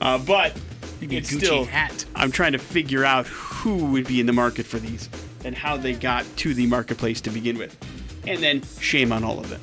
[0.00, 0.56] Uh, but
[1.00, 2.04] it's Gucci still, hat.
[2.14, 5.08] I'm trying to figure out who would be in the market for these
[5.44, 7.76] and how they got to the marketplace to begin with.
[8.26, 9.60] And then shame on all of them.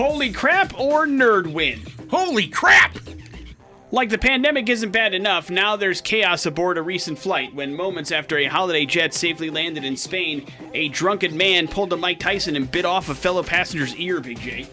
[0.00, 1.82] Holy crap or nerd win?
[2.10, 2.96] Holy crap!
[3.90, 8.10] Like the pandemic isn't bad enough, now there's chaos aboard a recent flight when moments
[8.10, 12.56] after a holiday jet safely landed in Spain, a drunken man pulled a Mike Tyson
[12.56, 14.66] and bit off a fellow passenger's ear, Big J.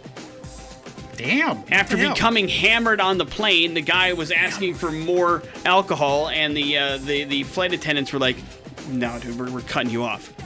[1.17, 1.61] Damn.
[1.73, 2.13] After Damn.
[2.13, 6.97] becoming hammered on the plane, the guy was asking for more alcohol, and the uh,
[6.99, 8.37] the the flight attendants were like,
[8.87, 10.36] "No, dude, we're, we're cutting you off."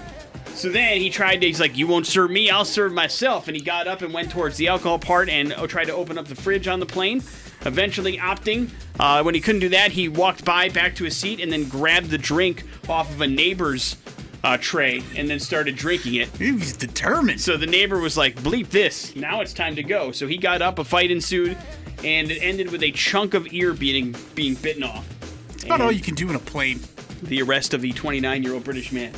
[0.62, 1.48] So then he tried to.
[1.48, 4.30] He's like, "You won't serve me, I'll serve myself." And he got up and went
[4.30, 7.24] towards the alcohol part and oh, tried to open up the fridge on the plane.
[7.66, 8.70] Eventually, opting
[9.00, 11.68] uh, when he couldn't do that, he walked by back to his seat and then
[11.68, 13.98] grabbed the drink off of a neighbor's
[14.44, 16.30] uh, tray and then started drinking it.
[16.38, 17.42] He was determined.
[17.42, 19.16] So the neighbor was like, bleep this.
[19.16, 20.12] Now it's time to go.
[20.12, 21.58] So he got up, a fight ensued,
[22.04, 25.08] and it ended with a chunk of ear being, being bitten off.
[25.48, 26.82] That's about all you can do in a plane.
[27.24, 29.12] The arrest of the 29 year old British man.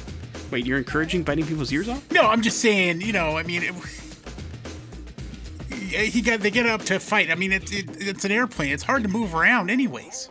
[0.54, 2.12] Wait, you're encouraging biting people's ears off?
[2.12, 3.74] No, I'm just saying, you know, I mean, it,
[6.12, 7.32] he got they get up to fight.
[7.32, 8.72] I mean, it, it, it's an airplane.
[8.72, 10.30] It's hard to move around, anyways.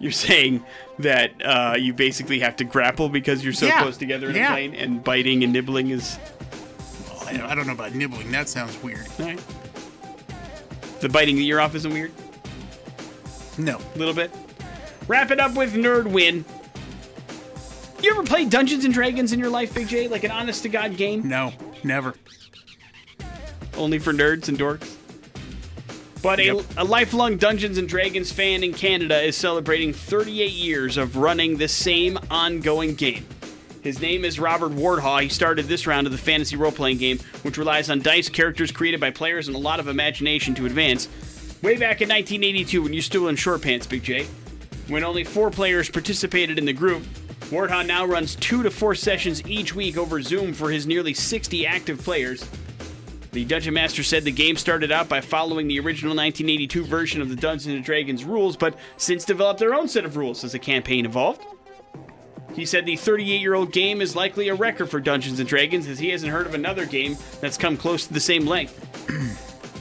[0.00, 0.64] You're saying
[0.98, 4.46] that uh, you basically have to grapple because you're so Yeah, close together in a
[4.48, 6.18] plane, and biting and nibbling is.
[7.08, 8.32] Well, I, don't- I don't know about nibbling.
[8.32, 9.06] That sounds weird.
[9.20, 9.40] Right.
[11.00, 12.10] The biting the ear off isn't weird?
[13.56, 13.78] No.
[13.94, 14.32] A little bit?
[15.06, 16.44] Wrap it up with Nerd Win.
[18.02, 20.08] You ever played Dungeons and Dragons in your life, Big J?
[20.08, 21.28] Like an honest to God game?
[21.28, 21.52] No.
[21.84, 22.14] Never.
[23.76, 24.96] only for nerds and dorks.
[26.20, 31.16] But a, a lifelong Dungeons and Dragons fan in Canada is celebrating 38 years of
[31.16, 33.24] running the same ongoing game.
[33.82, 35.22] His name is Robert Wardhaugh.
[35.22, 38.70] He started this round of the fantasy role playing game, which relies on dice, characters
[38.72, 41.08] created by players, and a lot of imagination to advance.
[41.62, 44.26] Way back in 1982, when you still in short pants, Big J,
[44.88, 47.02] when only four players participated in the group,
[47.52, 51.66] Wardhaugh now runs two to four sessions each week over Zoom for his nearly 60
[51.66, 52.48] active players.
[53.32, 57.28] The Dungeon Master said the game started out by following the original 1982 version of
[57.28, 60.58] the Dungeons and Dragons rules, but since developed their own set of rules as the
[60.58, 61.44] campaign evolved.
[62.54, 65.86] He said the 38 year old game is likely a record for Dungeons and Dragons,
[65.88, 68.78] as he hasn't heard of another game that's come close to the same length.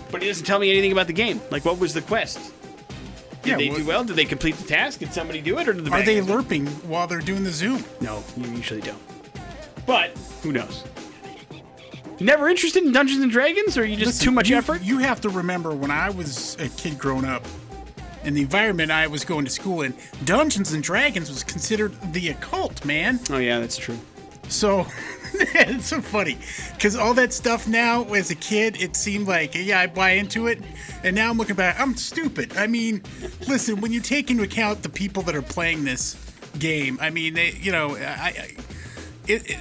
[0.12, 1.40] but he doesn't tell me anything about the game.
[1.52, 2.52] Like, what was the quest?
[3.44, 4.04] Did Yeah, they what- do well?
[4.04, 5.00] Did they complete the task?
[5.00, 6.48] Did somebody do it, or did the Are they guys do it?
[6.48, 7.84] LARPing while they're doing the Zoom?
[8.00, 8.98] No, you usually don't.
[9.86, 10.12] But
[10.44, 10.84] who knows?
[12.20, 14.84] Never interested in Dungeons and Dragons, or you just Listen, too much you- effort?
[14.84, 17.44] You have to remember when I was a kid growing up,
[18.24, 22.30] in the environment I was going to school in, Dungeons and Dragons was considered the
[22.30, 23.20] occult, man.
[23.32, 23.98] oh yeah, that's true.
[24.52, 24.86] So
[25.34, 26.38] it's so funny
[26.74, 30.48] because all that stuff now, as a kid, it seemed like yeah, I buy into
[30.48, 30.60] it,
[31.04, 32.58] and now I'm looking back, I'm stupid.
[32.58, 33.02] I mean,
[33.48, 36.16] listen, when you take into account the people that are playing this
[36.60, 38.56] game, I mean, they, you know, I, I
[39.28, 39.58] it, it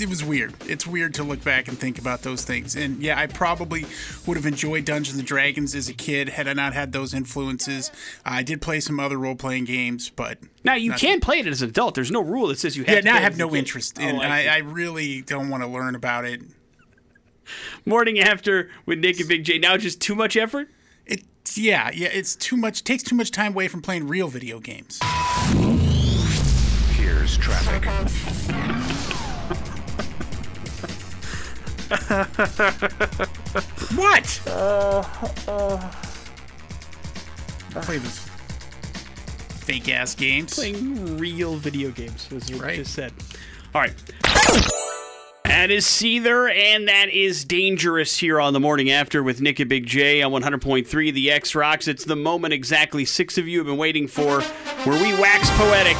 [0.00, 0.54] it was weird.
[0.66, 2.74] It's weird to look back and think about those things.
[2.76, 3.84] And yeah, I probably
[4.26, 7.90] would have enjoyed Dungeons and Dragons as a kid had I not had those influences.
[8.24, 11.46] I did play some other role playing games, but Now you not- can play it
[11.46, 11.94] as an adult.
[11.94, 12.94] There's no rule that says you have.
[12.94, 13.58] Yeah, to now I have no kid.
[13.58, 14.16] interest Oh, in.
[14.16, 14.54] I I.
[14.54, 16.40] I really don't want to learn about it.
[17.84, 19.58] Morning after with Nick and Big J.
[19.58, 20.68] Now just too much effort.
[21.06, 22.08] It's yeah, yeah.
[22.12, 22.84] It's too much.
[22.84, 25.00] Takes too much time away from playing real video games.
[26.96, 28.69] Here's traffic.
[33.96, 34.40] What?
[34.46, 35.02] Uh,
[35.48, 35.90] uh,
[37.74, 37.80] uh.
[37.82, 38.18] Play this
[39.64, 40.54] fake ass games.
[40.54, 42.76] Playing real video games was what Right.
[42.78, 43.12] you just said.
[43.74, 43.92] All right.
[45.44, 49.68] That is Seether, and that is Dangerous here on the morning after with Nick and
[49.68, 51.88] Big J on 100.3 The X Rocks.
[51.88, 54.40] It's the moment exactly six of you have been waiting for
[54.84, 55.96] where we wax poetic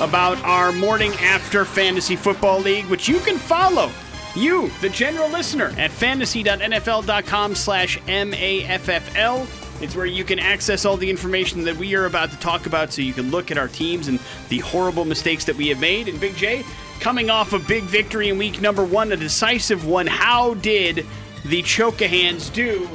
[0.00, 3.90] about our morning after fantasy football league, which you can follow.
[4.38, 9.82] You, the general listener, at fantasy.nfl.com slash MAFFL.
[9.82, 12.92] It's where you can access all the information that we are about to talk about
[12.92, 16.06] so you can look at our teams and the horrible mistakes that we have made.
[16.06, 16.64] And Big J,
[17.00, 21.04] coming off a big victory in week number one, a decisive one, how did
[21.44, 22.88] the Chokahans do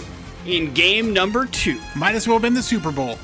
[0.45, 1.79] in game number two?
[1.95, 3.17] Might as well have been the Super Bowl.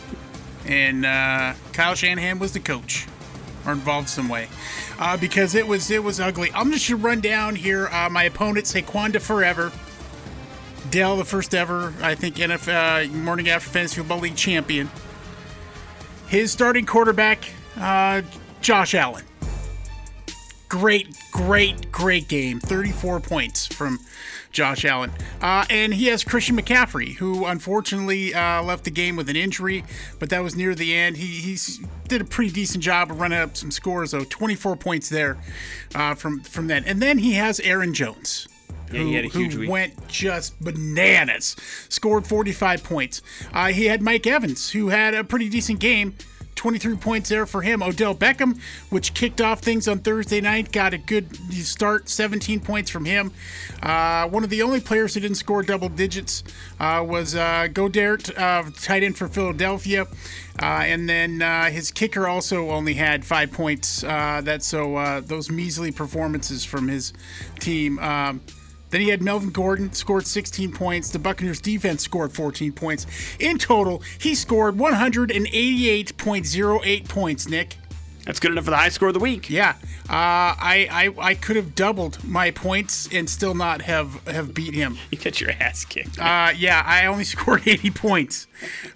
[0.66, 3.06] and uh, Kyle Shanahan was the coach,
[3.66, 4.48] or involved some way,
[4.98, 6.50] uh, because it was it was ugly.
[6.54, 7.88] I'm just gonna run down here.
[7.88, 9.72] Uh, my opponent, Saquonda Forever,
[10.90, 14.90] Dell, the first ever, I think, NFL uh, Morning After Fantasy Football League champion.
[16.26, 17.44] His starting quarterback,
[17.76, 18.22] uh,
[18.60, 19.24] Josh Allen.
[20.68, 22.60] Great, great, great game.
[22.60, 23.98] 34 points from
[24.50, 25.12] Josh Allen.
[25.40, 29.84] Uh, and he has Christian McCaffrey, who unfortunately uh, left the game with an injury,
[30.18, 31.16] but that was near the end.
[31.16, 31.78] He he's,
[32.08, 34.24] did a pretty decent job of running up some scores, though.
[34.24, 35.38] 24 points there
[35.94, 36.84] uh, from, from that.
[36.86, 38.48] And then he has Aaron Jones.
[38.92, 39.70] Yeah, he had a who week.
[39.70, 41.54] went just bananas.
[41.88, 43.22] Scored 45 points.
[43.52, 46.16] Uh, he had Mike Evans, who had a pretty decent game.
[46.60, 47.82] 23 points there for him.
[47.82, 52.10] Odell Beckham, which kicked off things on Thursday night, got a good start.
[52.10, 53.32] 17 points from him.
[53.82, 56.44] Uh, one of the only players who didn't score double digits
[56.78, 60.06] uh, was uh, Goedert, uh, tight end for Philadelphia.
[60.60, 64.04] Uh, and then uh, his kicker also only had five points.
[64.04, 67.14] Uh, that's so those measly performances from his
[67.58, 67.98] team.
[68.00, 68.42] Um,
[68.90, 71.10] then he had Melvin Gordon scored 16 points.
[71.10, 73.06] The Buccaneers defense scored 14 points.
[73.38, 77.76] In total, he scored 188.08 points, Nick.
[78.24, 79.48] That's good enough for the high score of the week.
[79.50, 79.74] Yeah.
[80.08, 84.74] Uh, I, I I could have doubled my points and still not have, have beat
[84.74, 84.98] him.
[85.10, 86.18] You got your ass kicked.
[86.18, 88.46] Uh, yeah, I only scored 80 points.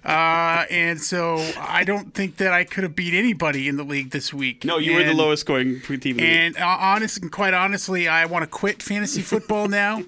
[0.03, 4.11] Uh, and so I don't think that I could have beat anybody in the league
[4.11, 4.63] this week.
[4.63, 6.19] no, you were the lowest scoring team.
[6.19, 10.03] And uh, honest and quite honestly, I want to quit fantasy football now.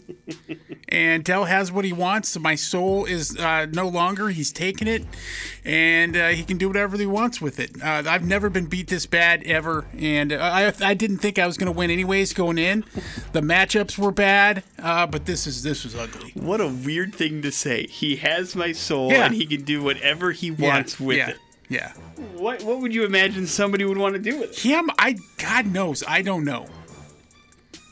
[0.89, 2.37] and Dell has what he wants.
[2.39, 4.29] My soul is uh, no longer.
[4.29, 5.03] He's taken it,
[5.65, 7.71] and uh, he can do whatever he wants with it.
[7.83, 11.45] Uh, I've never been beat this bad ever, and uh, I I didn't think I
[11.47, 12.85] was going to win anyways going in.
[13.33, 16.31] The matchups were bad, uh, but this is this was ugly.
[16.35, 17.87] What a weird thing to say.
[17.87, 19.25] He has my soul, Yeah.
[19.25, 21.37] and he can do whatever he Yeah, wants with yeah, it.
[21.69, 21.91] Yeah.
[22.35, 24.59] What What would you imagine somebody would want to do with it?
[24.59, 26.67] Him, I God knows, I don't know.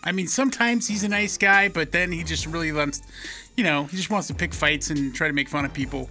[0.06, 3.01] I mean, sometimes he's a nice guy, but then he just really wants,
[3.58, 6.10] you know, he just wants to pick fights and try to make fun of people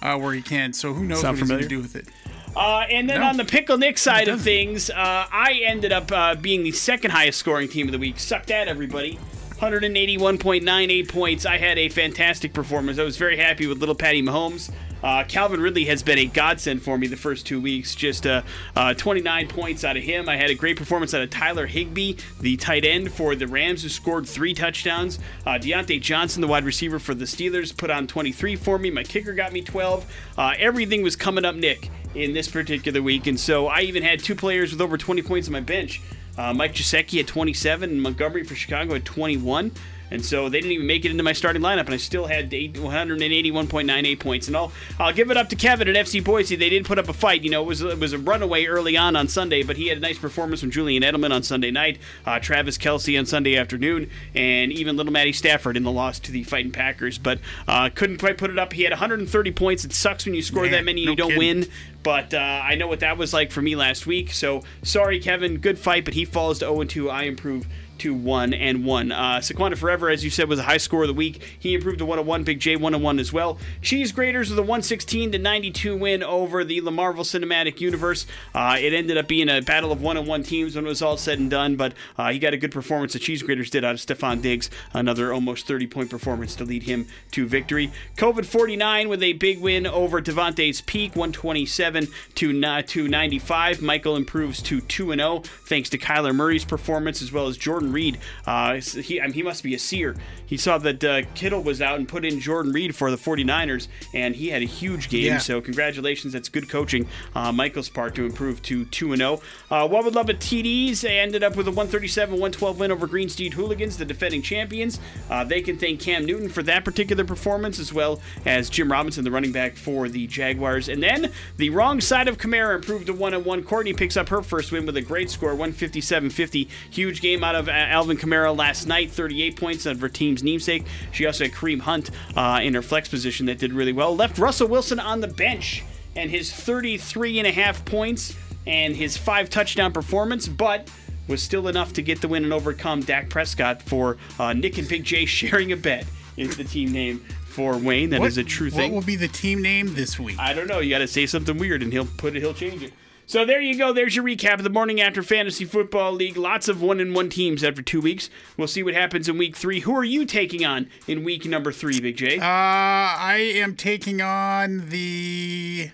[0.00, 0.72] uh, where he can.
[0.72, 1.68] So who knows Sound what familiar?
[1.68, 2.08] he's gonna do with it?
[2.56, 3.26] Uh, and then No.
[3.26, 7.10] on the Pickle Nick side of things, uh, I ended up uh, being the second
[7.10, 8.18] highest scoring team of the week.
[8.18, 9.18] Suck that, everybody.
[9.60, 11.44] 181.98 points.
[11.46, 12.98] I had a fantastic performance.
[12.98, 14.70] I was very happy with little Patty Mahomes.
[15.02, 17.94] Uh, Calvin Ridley has been a godsend for me the first two weeks.
[17.94, 18.42] Just uh,
[18.74, 20.28] uh, 29 points out of him.
[20.28, 23.82] I had a great performance out of Tyler Higbee, the tight end for the Rams,
[23.82, 25.18] who scored three touchdowns.
[25.46, 28.90] Uh, Diontae Johnson, the wide receiver for the Steelers, put on 23 for me.
[28.90, 30.06] My kicker got me 12.
[30.36, 33.26] Uh, everything was coming up, Nick, in this particular week.
[33.26, 36.00] And so I even had two players with over 20 points on my bench.
[36.36, 39.72] Uh, Mike Gesicki at 27 and Montgomery for Chicago at 21.
[40.10, 42.50] And so they didn't even make it into my starting lineup, and I still had
[42.50, 44.46] 181.98 points.
[44.48, 46.56] And I'll I'll give it up to Kevin at FC Boise.
[46.56, 47.42] They did put up a fight.
[47.42, 49.98] You know, it was it was a runaway early on on Sunday, but he had
[49.98, 54.10] a nice performance from Julian Edelman on Sunday night, uh, Travis Kelce on Sunday afternoon,
[54.34, 57.18] and even little Matty Stafford in the loss to the Fighting Packers.
[57.18, 58.72] But uh, couldn't quite put it up.
[58.72, 59.84] He had 130 points.
[59.84, 61.60] It sucks when you score Yeah, that many and no you don't kidding.
[61.60, 61.66] win.
[62.02, 64.32] But uh, I know what that was like for me last week.
[64.32, 65.58] So sorry, Kevin.
[65.58, 67.10] Good fight, but he falls to 0 2.
[67.10, 67.66] I improve
[67.98, 69.12] to 1 and 1.
[69.12, 69.40] Uh,
[69.76, 71.42] Forever, as you said, was a high score of the week.
[71.58, 72.44] He improved to 101.
[72.44, 73.58] Big J 101 as well.
[73.82, 78.26] Cheese Graders with a 116 to 92 win over the Marvel Cinematic Universe.
[78.54, 81.02] Uh, it ended up being a battle of one on one teams when it was
[81.02, 83.12] all said and done, but uh, he got a good performance.
[83.12, 86.84] The Cheese Graders did out of Stefon Diggs, another almost 30 point performance to lead
[86.84, 87.92] him to victory.
[88.16, 93.82] COVID 49 with a big win over Devontae's Peak, 127 to, na- to 95.
[93.82, 97.87] Michael improves to 2 and 0 thanks to Kyler Murray's performance as well as Jordan
[97.92, 98.18] Reed.
[98.46, 100.16] Uh, he, I mean, he must be a seer.
[100.46, 103.88] He saw that uh, Kittle was out and put in Jordan Reed for the 49ers,
[104.14, 105.24] and he had a huge game.
[105.24, 105.38] Yeah.
[105.38, 109.40] So congratulations, that's good coaching uh, Michael's part to improve to 2 0.
[109.70, 111.00] Uh, what would love at TDs?
[111.00, 114.98] They ended up with a 137-112 win over Green Steed Hooligans, the defending champions.
[115.30, 119.24] Uh, they can thank Cam Newton for that particular performance, as well as Jim Robinson,
[119.24, 120.88] the running back for the Jaguars.
[120.88, 123.62] And then the wrong side of Kamara improved to 1 1.
[123.64, 126.68] Courtney picks up her first win with a great score, 157-50.
[126.90, 130.84] Huge game out of Alvin Kamara last night, 38 points out of her team's namesake.
[131.12, 134.14] She also had Kareem Hunt uh, in her flex position that did really well.
[134.14, 135.84] Left Russell Wilson on the bench
[136.16, 140.90] and his 33 and a half points and his five touchdown performance, but
[141.28, 144.88] was still enough to get the win and overcome Dak Prescott for uh, Nick and
[144.88, 146.06] Big J sharing a bet
[146.36, 148.10] is the team name for Wayne.
[148.10, 148.92] That is a true thing.
[148.92, 150.38] What will be the team name this week?
[150.38, 150.78] I don't know.
[150.78, 152.40] You got to say something weird, and he'll put it.
[152.40, 152.92] He'll change it.
[153.28, 153.92] So there you go.
[153.92, 156.38] There's your recap of the morning after fantasy football league.
[156.38, 158.30] Lots of one and one teams after two weeks.
[158.56, 159.80] We'll see what happens in week three.
[159.80, 162.38] Who are you taking on in week number three, Big J?
[162.38, 165.90] Uh, I am taking on the.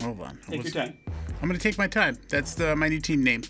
[0.00, 0.38] Hold on.
[0.48, 0.98] Take your time.
[1.44, 2.16] I'm going to take my time.
[2.30, 3.42] That's the, my new team name.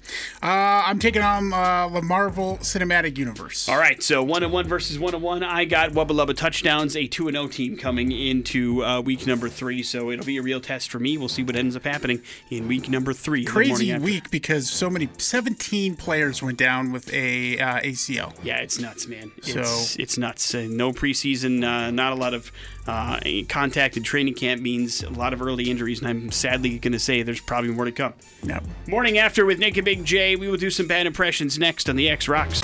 [0.42, 3.68] Uh, I'm taking on uh, the Marvel Cinematic Universe.
[3.68, 5.44] All right, so one and one versus one and one.
[5.44, 9.48] I got Wubba Lubba touchdowns, a two and zero team coming into uh, week number
[9.48, 9.84] three.
[9.84, 11.16] So it'll be a real test for me.
[11.16, 12.20] We'll see what ends up happening
[12.50, 13.44] in week number three.
[13.44, 18.34] Crazy week because so many 17 players went down with a uh, ACL.
[18.42, 19.30] Yeah, it's nuts, man.
[19.36, 20.52] It's, So- it's nuts.
[20.52, 22.50] No preseason, uh, not a lot of
[22.86, 23.18] uh,
[23.48, 26.98] contact and training camp means a lot of early injuries, and I'm sadly going to
[26.98, 28.14] say there's probably more to come.
[28.42, 28.60] No.
[28.86, 30.36] Morning after with Nick and Big J.
[30.36, 32.60] We will do some bad impressions next on the X Rocks.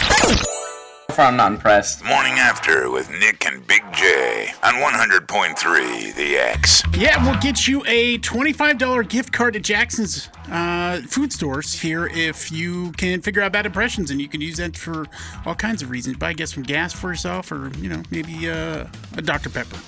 [1.21, 2.03] I'm not impressed.
[2.03, 6.83] Morning After with Nick and Big J on 100.3 The X.
[6.97, 12.51] Yeah, we'll get you a $25 gift card to Jackson's uh, food stores here if
[12.51, 15.07] you can figure out bad impressions, and you can use that for
[15.45, 16.17] all kinds of reasons.
[16.17, 19.51] Buy, get some gas for yourself, or, you know, maybe uh, a Dr.
[19.51, 19.79] Pepper.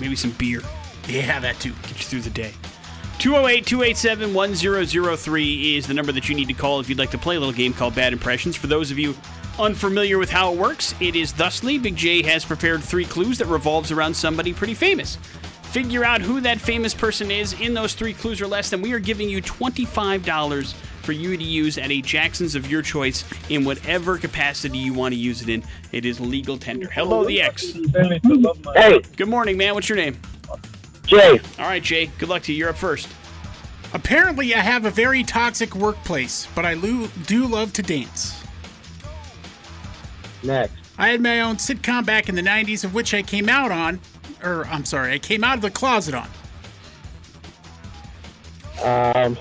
[0.00, 0.60] Maybe some beer.
[1.08, 1.72] Yeah, that too.
[1.82, 2.52] Get you through the day.
[3.18, 7.18] 208 287 1003 is the number that you need to call if you'd like to
[7.18, 8.56] play a little game called Bad Impressions.
[8.56, 9.14] For those of you
[9.58, 13.46] unfamiliar with how it works, it is thusly Big J has prepared three clues that
[13.46, 15.18] revolves around somebody pretty famous.
[15.70, 18.92] Figure out who that famous person is in those three clues or less, then we
[18.92, 23.64] are giving you $25 for you to use at a Jackson's of your choice in
[23.64, 25.62] whatever capacity you want to use it in.
[25.92, 26.88] It is legal tender.
[26.90, 27.72] Hello, the X.
[28.74, 29.74] Hey, Good morning, man.
[29.74, 30.18] What's your name?
[31.06, 31.40] Jay.
[31.58, 32.06] All right, Jay.
[32.18, 32.58] Good luck to you.
[32.58, 33.08] You're up first.
[33.92, 38.42] Apparently, I have a very toxic workplace, but I lo- do love to dance.
[40.42, 40.74] Next.
[40.98, 44.00] I had my own sitcom back in the 90s, of which I came out on,
[44.42, 46.28] or I'm sorry, I came out of the closet on.
[48.82, 49.38] Um.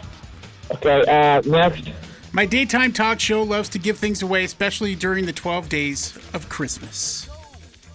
[0.71, 1.01] Okay.
[1.07, 1.41] Uh.
[1.45, 1.89] Next.
[2.31, 6.47] My daytime talk show loves to give things away, especially during the 12 days of
[6.47, 7.27] Christmas.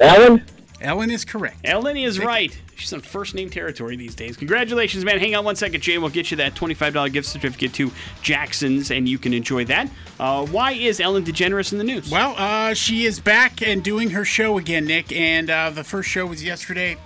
[0.01, 0.45] Ellen.
[0.85, 1.57] Ellen is correct.
[1.65, 2.57] Ellen is right.
[2.77, 4.37] She's on first name territory these days.
[4.37, 5.19] Congratulations, man.
[5.19, 5.97] Hang on one second, Jay.
[5.99, 7.91] We'll get you that $25 gift certificate to
[8.23, 9.89] Jackson's, and you can enjoy that.
[10.21, 12.11] Uh, why is Ellen DeGeneres in the news?
[12.11, 15.11] Well, uh, she is back and doing her show again, Nick.
[15.13, 16.97] And uh, the first show was yesterday.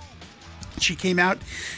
[0.79, 1.37] She came out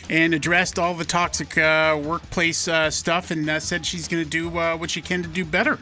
[0.09, 4.29] and addressed all the toxic uh, workplace uh, stuff and uh, said she's going to
[4.29, 5.79] do uh, what she can to do better.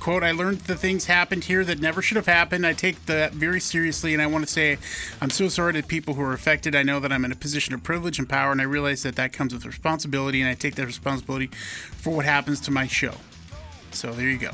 [0.00, 2.66] Quote, I learned the things happened here that never should have happened.
[2.66, 4.78] I take that very seriously, and I want to say
[5.20, 6.74] I'm so sorry to people who are affected.
[6.74, 9.16] I know that I'm in a position of privilege and power, and I realize that
[9.16, 13.12] that comes with responsibility, and I take that responsibility for what happens to my show.
[13.90, 14.52] So there you go.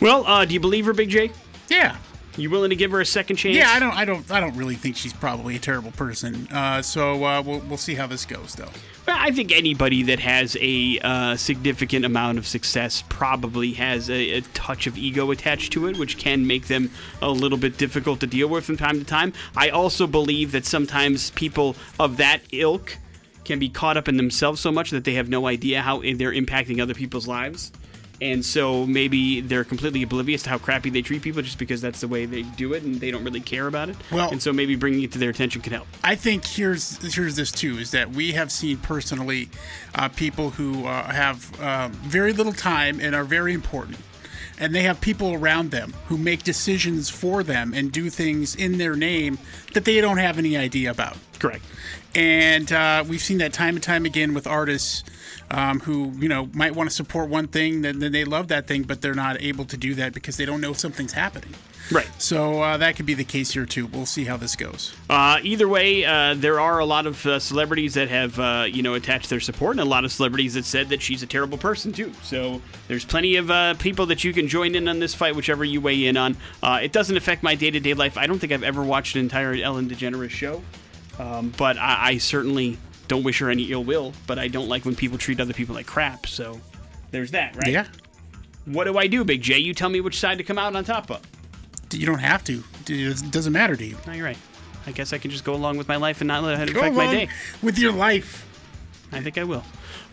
[0.00, 1.30] Well, uh, do you believe her, Big J?
[1.68, 1.96] Yeah,
[2.36, 3.56] You willing to give her a second chance?
[3.56, 6.48] Yeah, I don't, I don't, I don't really think she's probably a terrible person.
[6.50, 8.70] Uh, so uh, we'll, we'll see how this goes, though.
[9.06, 14.30] Well, I think anybody that has a uh, significant amount of success probably has a,
[14.30, 18.20] a touch of ego attached to it, which can make them a little bit difficult
[18.20, 19.32] to deal with from time to time.
[19.56, 22.96] I also believe that sometimes people of that ilk
[23.44, 26.32] can be caught up in themselves so much that they have no idea how they're
[26.32, 27.72] impacting other people's lives.
[28.22, 32.00] And so maybe they're completely oblivious to how crappy they treat people just because that's
[32.00, 33.96] the way they do it and they don't really care about it.
[34.12, 35.88] Well- and so maybe bringing it to their attention can help.
[36.04, 39.48] I think here's here's this too is that we have seen personally
[39.96, 43.98] uh, people who uh, have uh, very little time and are very important,
[44.62, 48.78] and they have people around them who make decisions for them and do things in
[48.78, 49.36] their name
[49.74, 51.16] that they don't have any idea about.
[51.40, 51.64] Correct.
[52.14, 55.02] And uh, we've seen that time and time again with artists
[55.50, 58.68] um, who, you know, might want to support one thing, then, then they love that
[58.68, 61.54] thing, but they're not able to do that because they don't know something's happening.
[61.90, 62.08] Right.
[62.22, 63.86] So uh, that could be the case here too.
[63.86, 64.94] We'll see how this goes.
[65.10, 68.82] Uh, either way, uh, there are a lot of uh, celebrities that have, uh, you
[68.82, 71.58] know, attached their support, and a lot of celebrities that said that she's a terrible
[71.58, 72.12] person too.
[72.22, 75.64] So there's plenty of uh, people that you can join in on this fight, whichever
[75.64, 76.36] you weigh in on.
[76.62, 78.16] Uh, it doesn't affect my day-to-day life.
[78.16, 80.62] I don't think I've ever watched an entire Ellen DeGeneres show,
[81.18, 82.78] um, but I, I certainly
[83.08, 84.14] don't wish her any ill will.
[84.26, 86.26] But I don't like when people treat other people like crap.
[86.26, 86.58] So
[87.10, 87.72] there's that, right?
[87.72, 87.86] Yeah.
[88.64, 89.58] What do I do, Big J?
[89.58, 91.20] You tell me which side to come out on top of.
[91.92, 92.62] You don't have to.
[92.88, 93.96] It doesn't matter to you.
[94.06, 94.38] No, you're right.
[94.86, 96.94] I guess I can just go along with my life and not let it affect
[96.94, 97.28] my day.
[97.62, 98.48] with your life.
[99.12, 99.62] I think I will.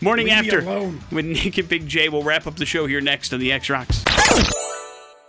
[0.02, 1.02] Morning Leave after alone.
[1.12, 2.10] with Nick and Big J.
[2.10, 4.04] We'll wrap up the show here next on the X Rocks.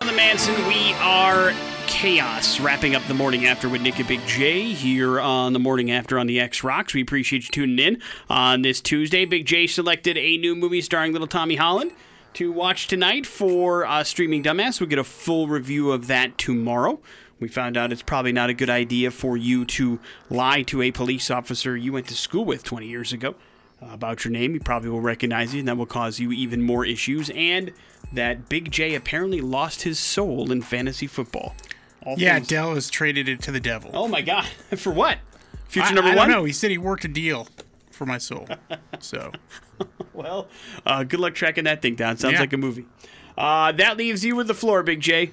[0.01, 1.53] On the Manson, we are
[1.87, 2.59] chaos.
[2.61, 6.19] Wrapping up the morning after with Nick and Big J here on the morning after
[6.19, 6.95] on the X Rocks.
[6.95, 9.25] We appreciate you tuning in on this Tuesday.
[9.25, 11.93] Big J selected a new movie starring little Tommy Holland
[12.35, 14.81] to watch tonight for uh, Streaming Dumbass.
[14.81, 17.01] We'll get a full review of that tomorrow.
[17.39, 20.91] We found out it's probably not a good idea for you to lie to a
[20.91, 23.35] police officer you went to school with 20 years ago
[23.83, 24.53] uh, about your name.
[24.53, 27.31] He probably will recognize you, and that will cause you even more issues.
[27.31, 27.73] And
[28.13, 31.55] that Big J apparently lost his soul in fantasy football.
[32.05, 33.91] All Yeah, things- Dell has traded it to the devil.
[33.95, 34.45] Oh my God!
[34.77, 35.19] For what?
[35.69, 36.29] Future I, number I one.
[36.29, 36.45] don't know.
[36.45, 37.47] He said he worked a deal
[38.01, 38.49] for my soul.
[38.99, 39.31] So
[40.15, 40.49] Well,
[40.87, 42.17] uh, good luck tracking that thing down.
[42.17, 42.41] Sounds Yeah.
[42.41, 42.87] like a movie.
[43.37, 45.33] Uh, that leaves you with the floor, Big J.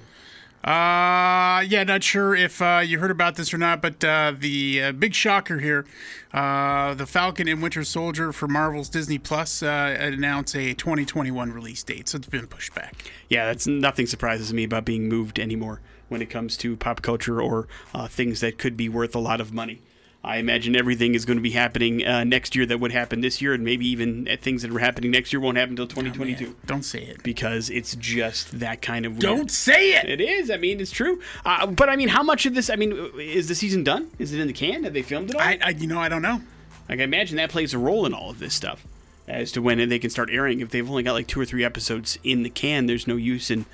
[0.65, 4.84] Uh, yeah, not sure if uh, you heard about this or not, but uh, the
[4.84, 5.86] uh, big shocker here
[6.34, 11.84] uh, the Falcon and Winter Soldier for Marvel's Disney Plus uh, announced a 2021 release
[11.84, 12.95] date, so it's been pushed back.
[13.30, 17.41] Yeah, that's nothing surprises me about being moved anymore when it comes to pop culture
[17.41, 19.82] or uh, things that could be worth a lot of money.
[20.28, 23.41] I imagine everything is going to be happening uh, next year that would happen this
[23.41, 26.53] year, and maybe even uh, things that are happening next year won't happen until 2022
[26.65, 27.23] Don't say it.
[27.23, 29.21] because it's just that kind of weird.
[29.21, 30.09] Don't say it.
[30.09, 30.51] It is.
[30.51, 31.21] I mean, it's true.
[31.45, 32.69] Uh, but I mean, how much of this?
[32.69, 34.11] I mean, is the season done?
[34.19, 34.84] Is it in the can?
[34.84, 35.41] Have they filmed it all?
[35.41, 36.41] I, I, you know, I don't know.
[36.89, 38.86] Like I imagine that plays a role in all of this stuff
[39.30, 40.59] as to when they can start airing.
[40.59, 43.49] If they've only got like two or three episodes in the can, there's no use
[43.49, 43.65] in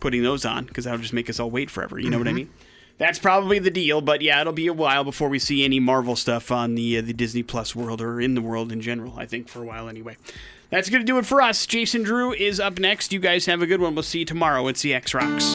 [0.00, 1.98] putting those on because that'll just make us all wait forever.
[1.98, 2.50] You know what I mean?
[3.02, 6.14] That's probably the deal, but yeah, it'll be a while before we see any Marvel
[6.14, 9.14] stuff on the uh, the Disney Plus world or in the world in general.
[9.16, 10.16] I think for a while anyway.
[10.70, 11.66] That's gonna do it for us.
[11.66, 13.12] Jason Drew is up next.
[13.12, 13.96] You guys have a good one.
[13.96, 15.50] We'll see you tomorrow at CX Rocks.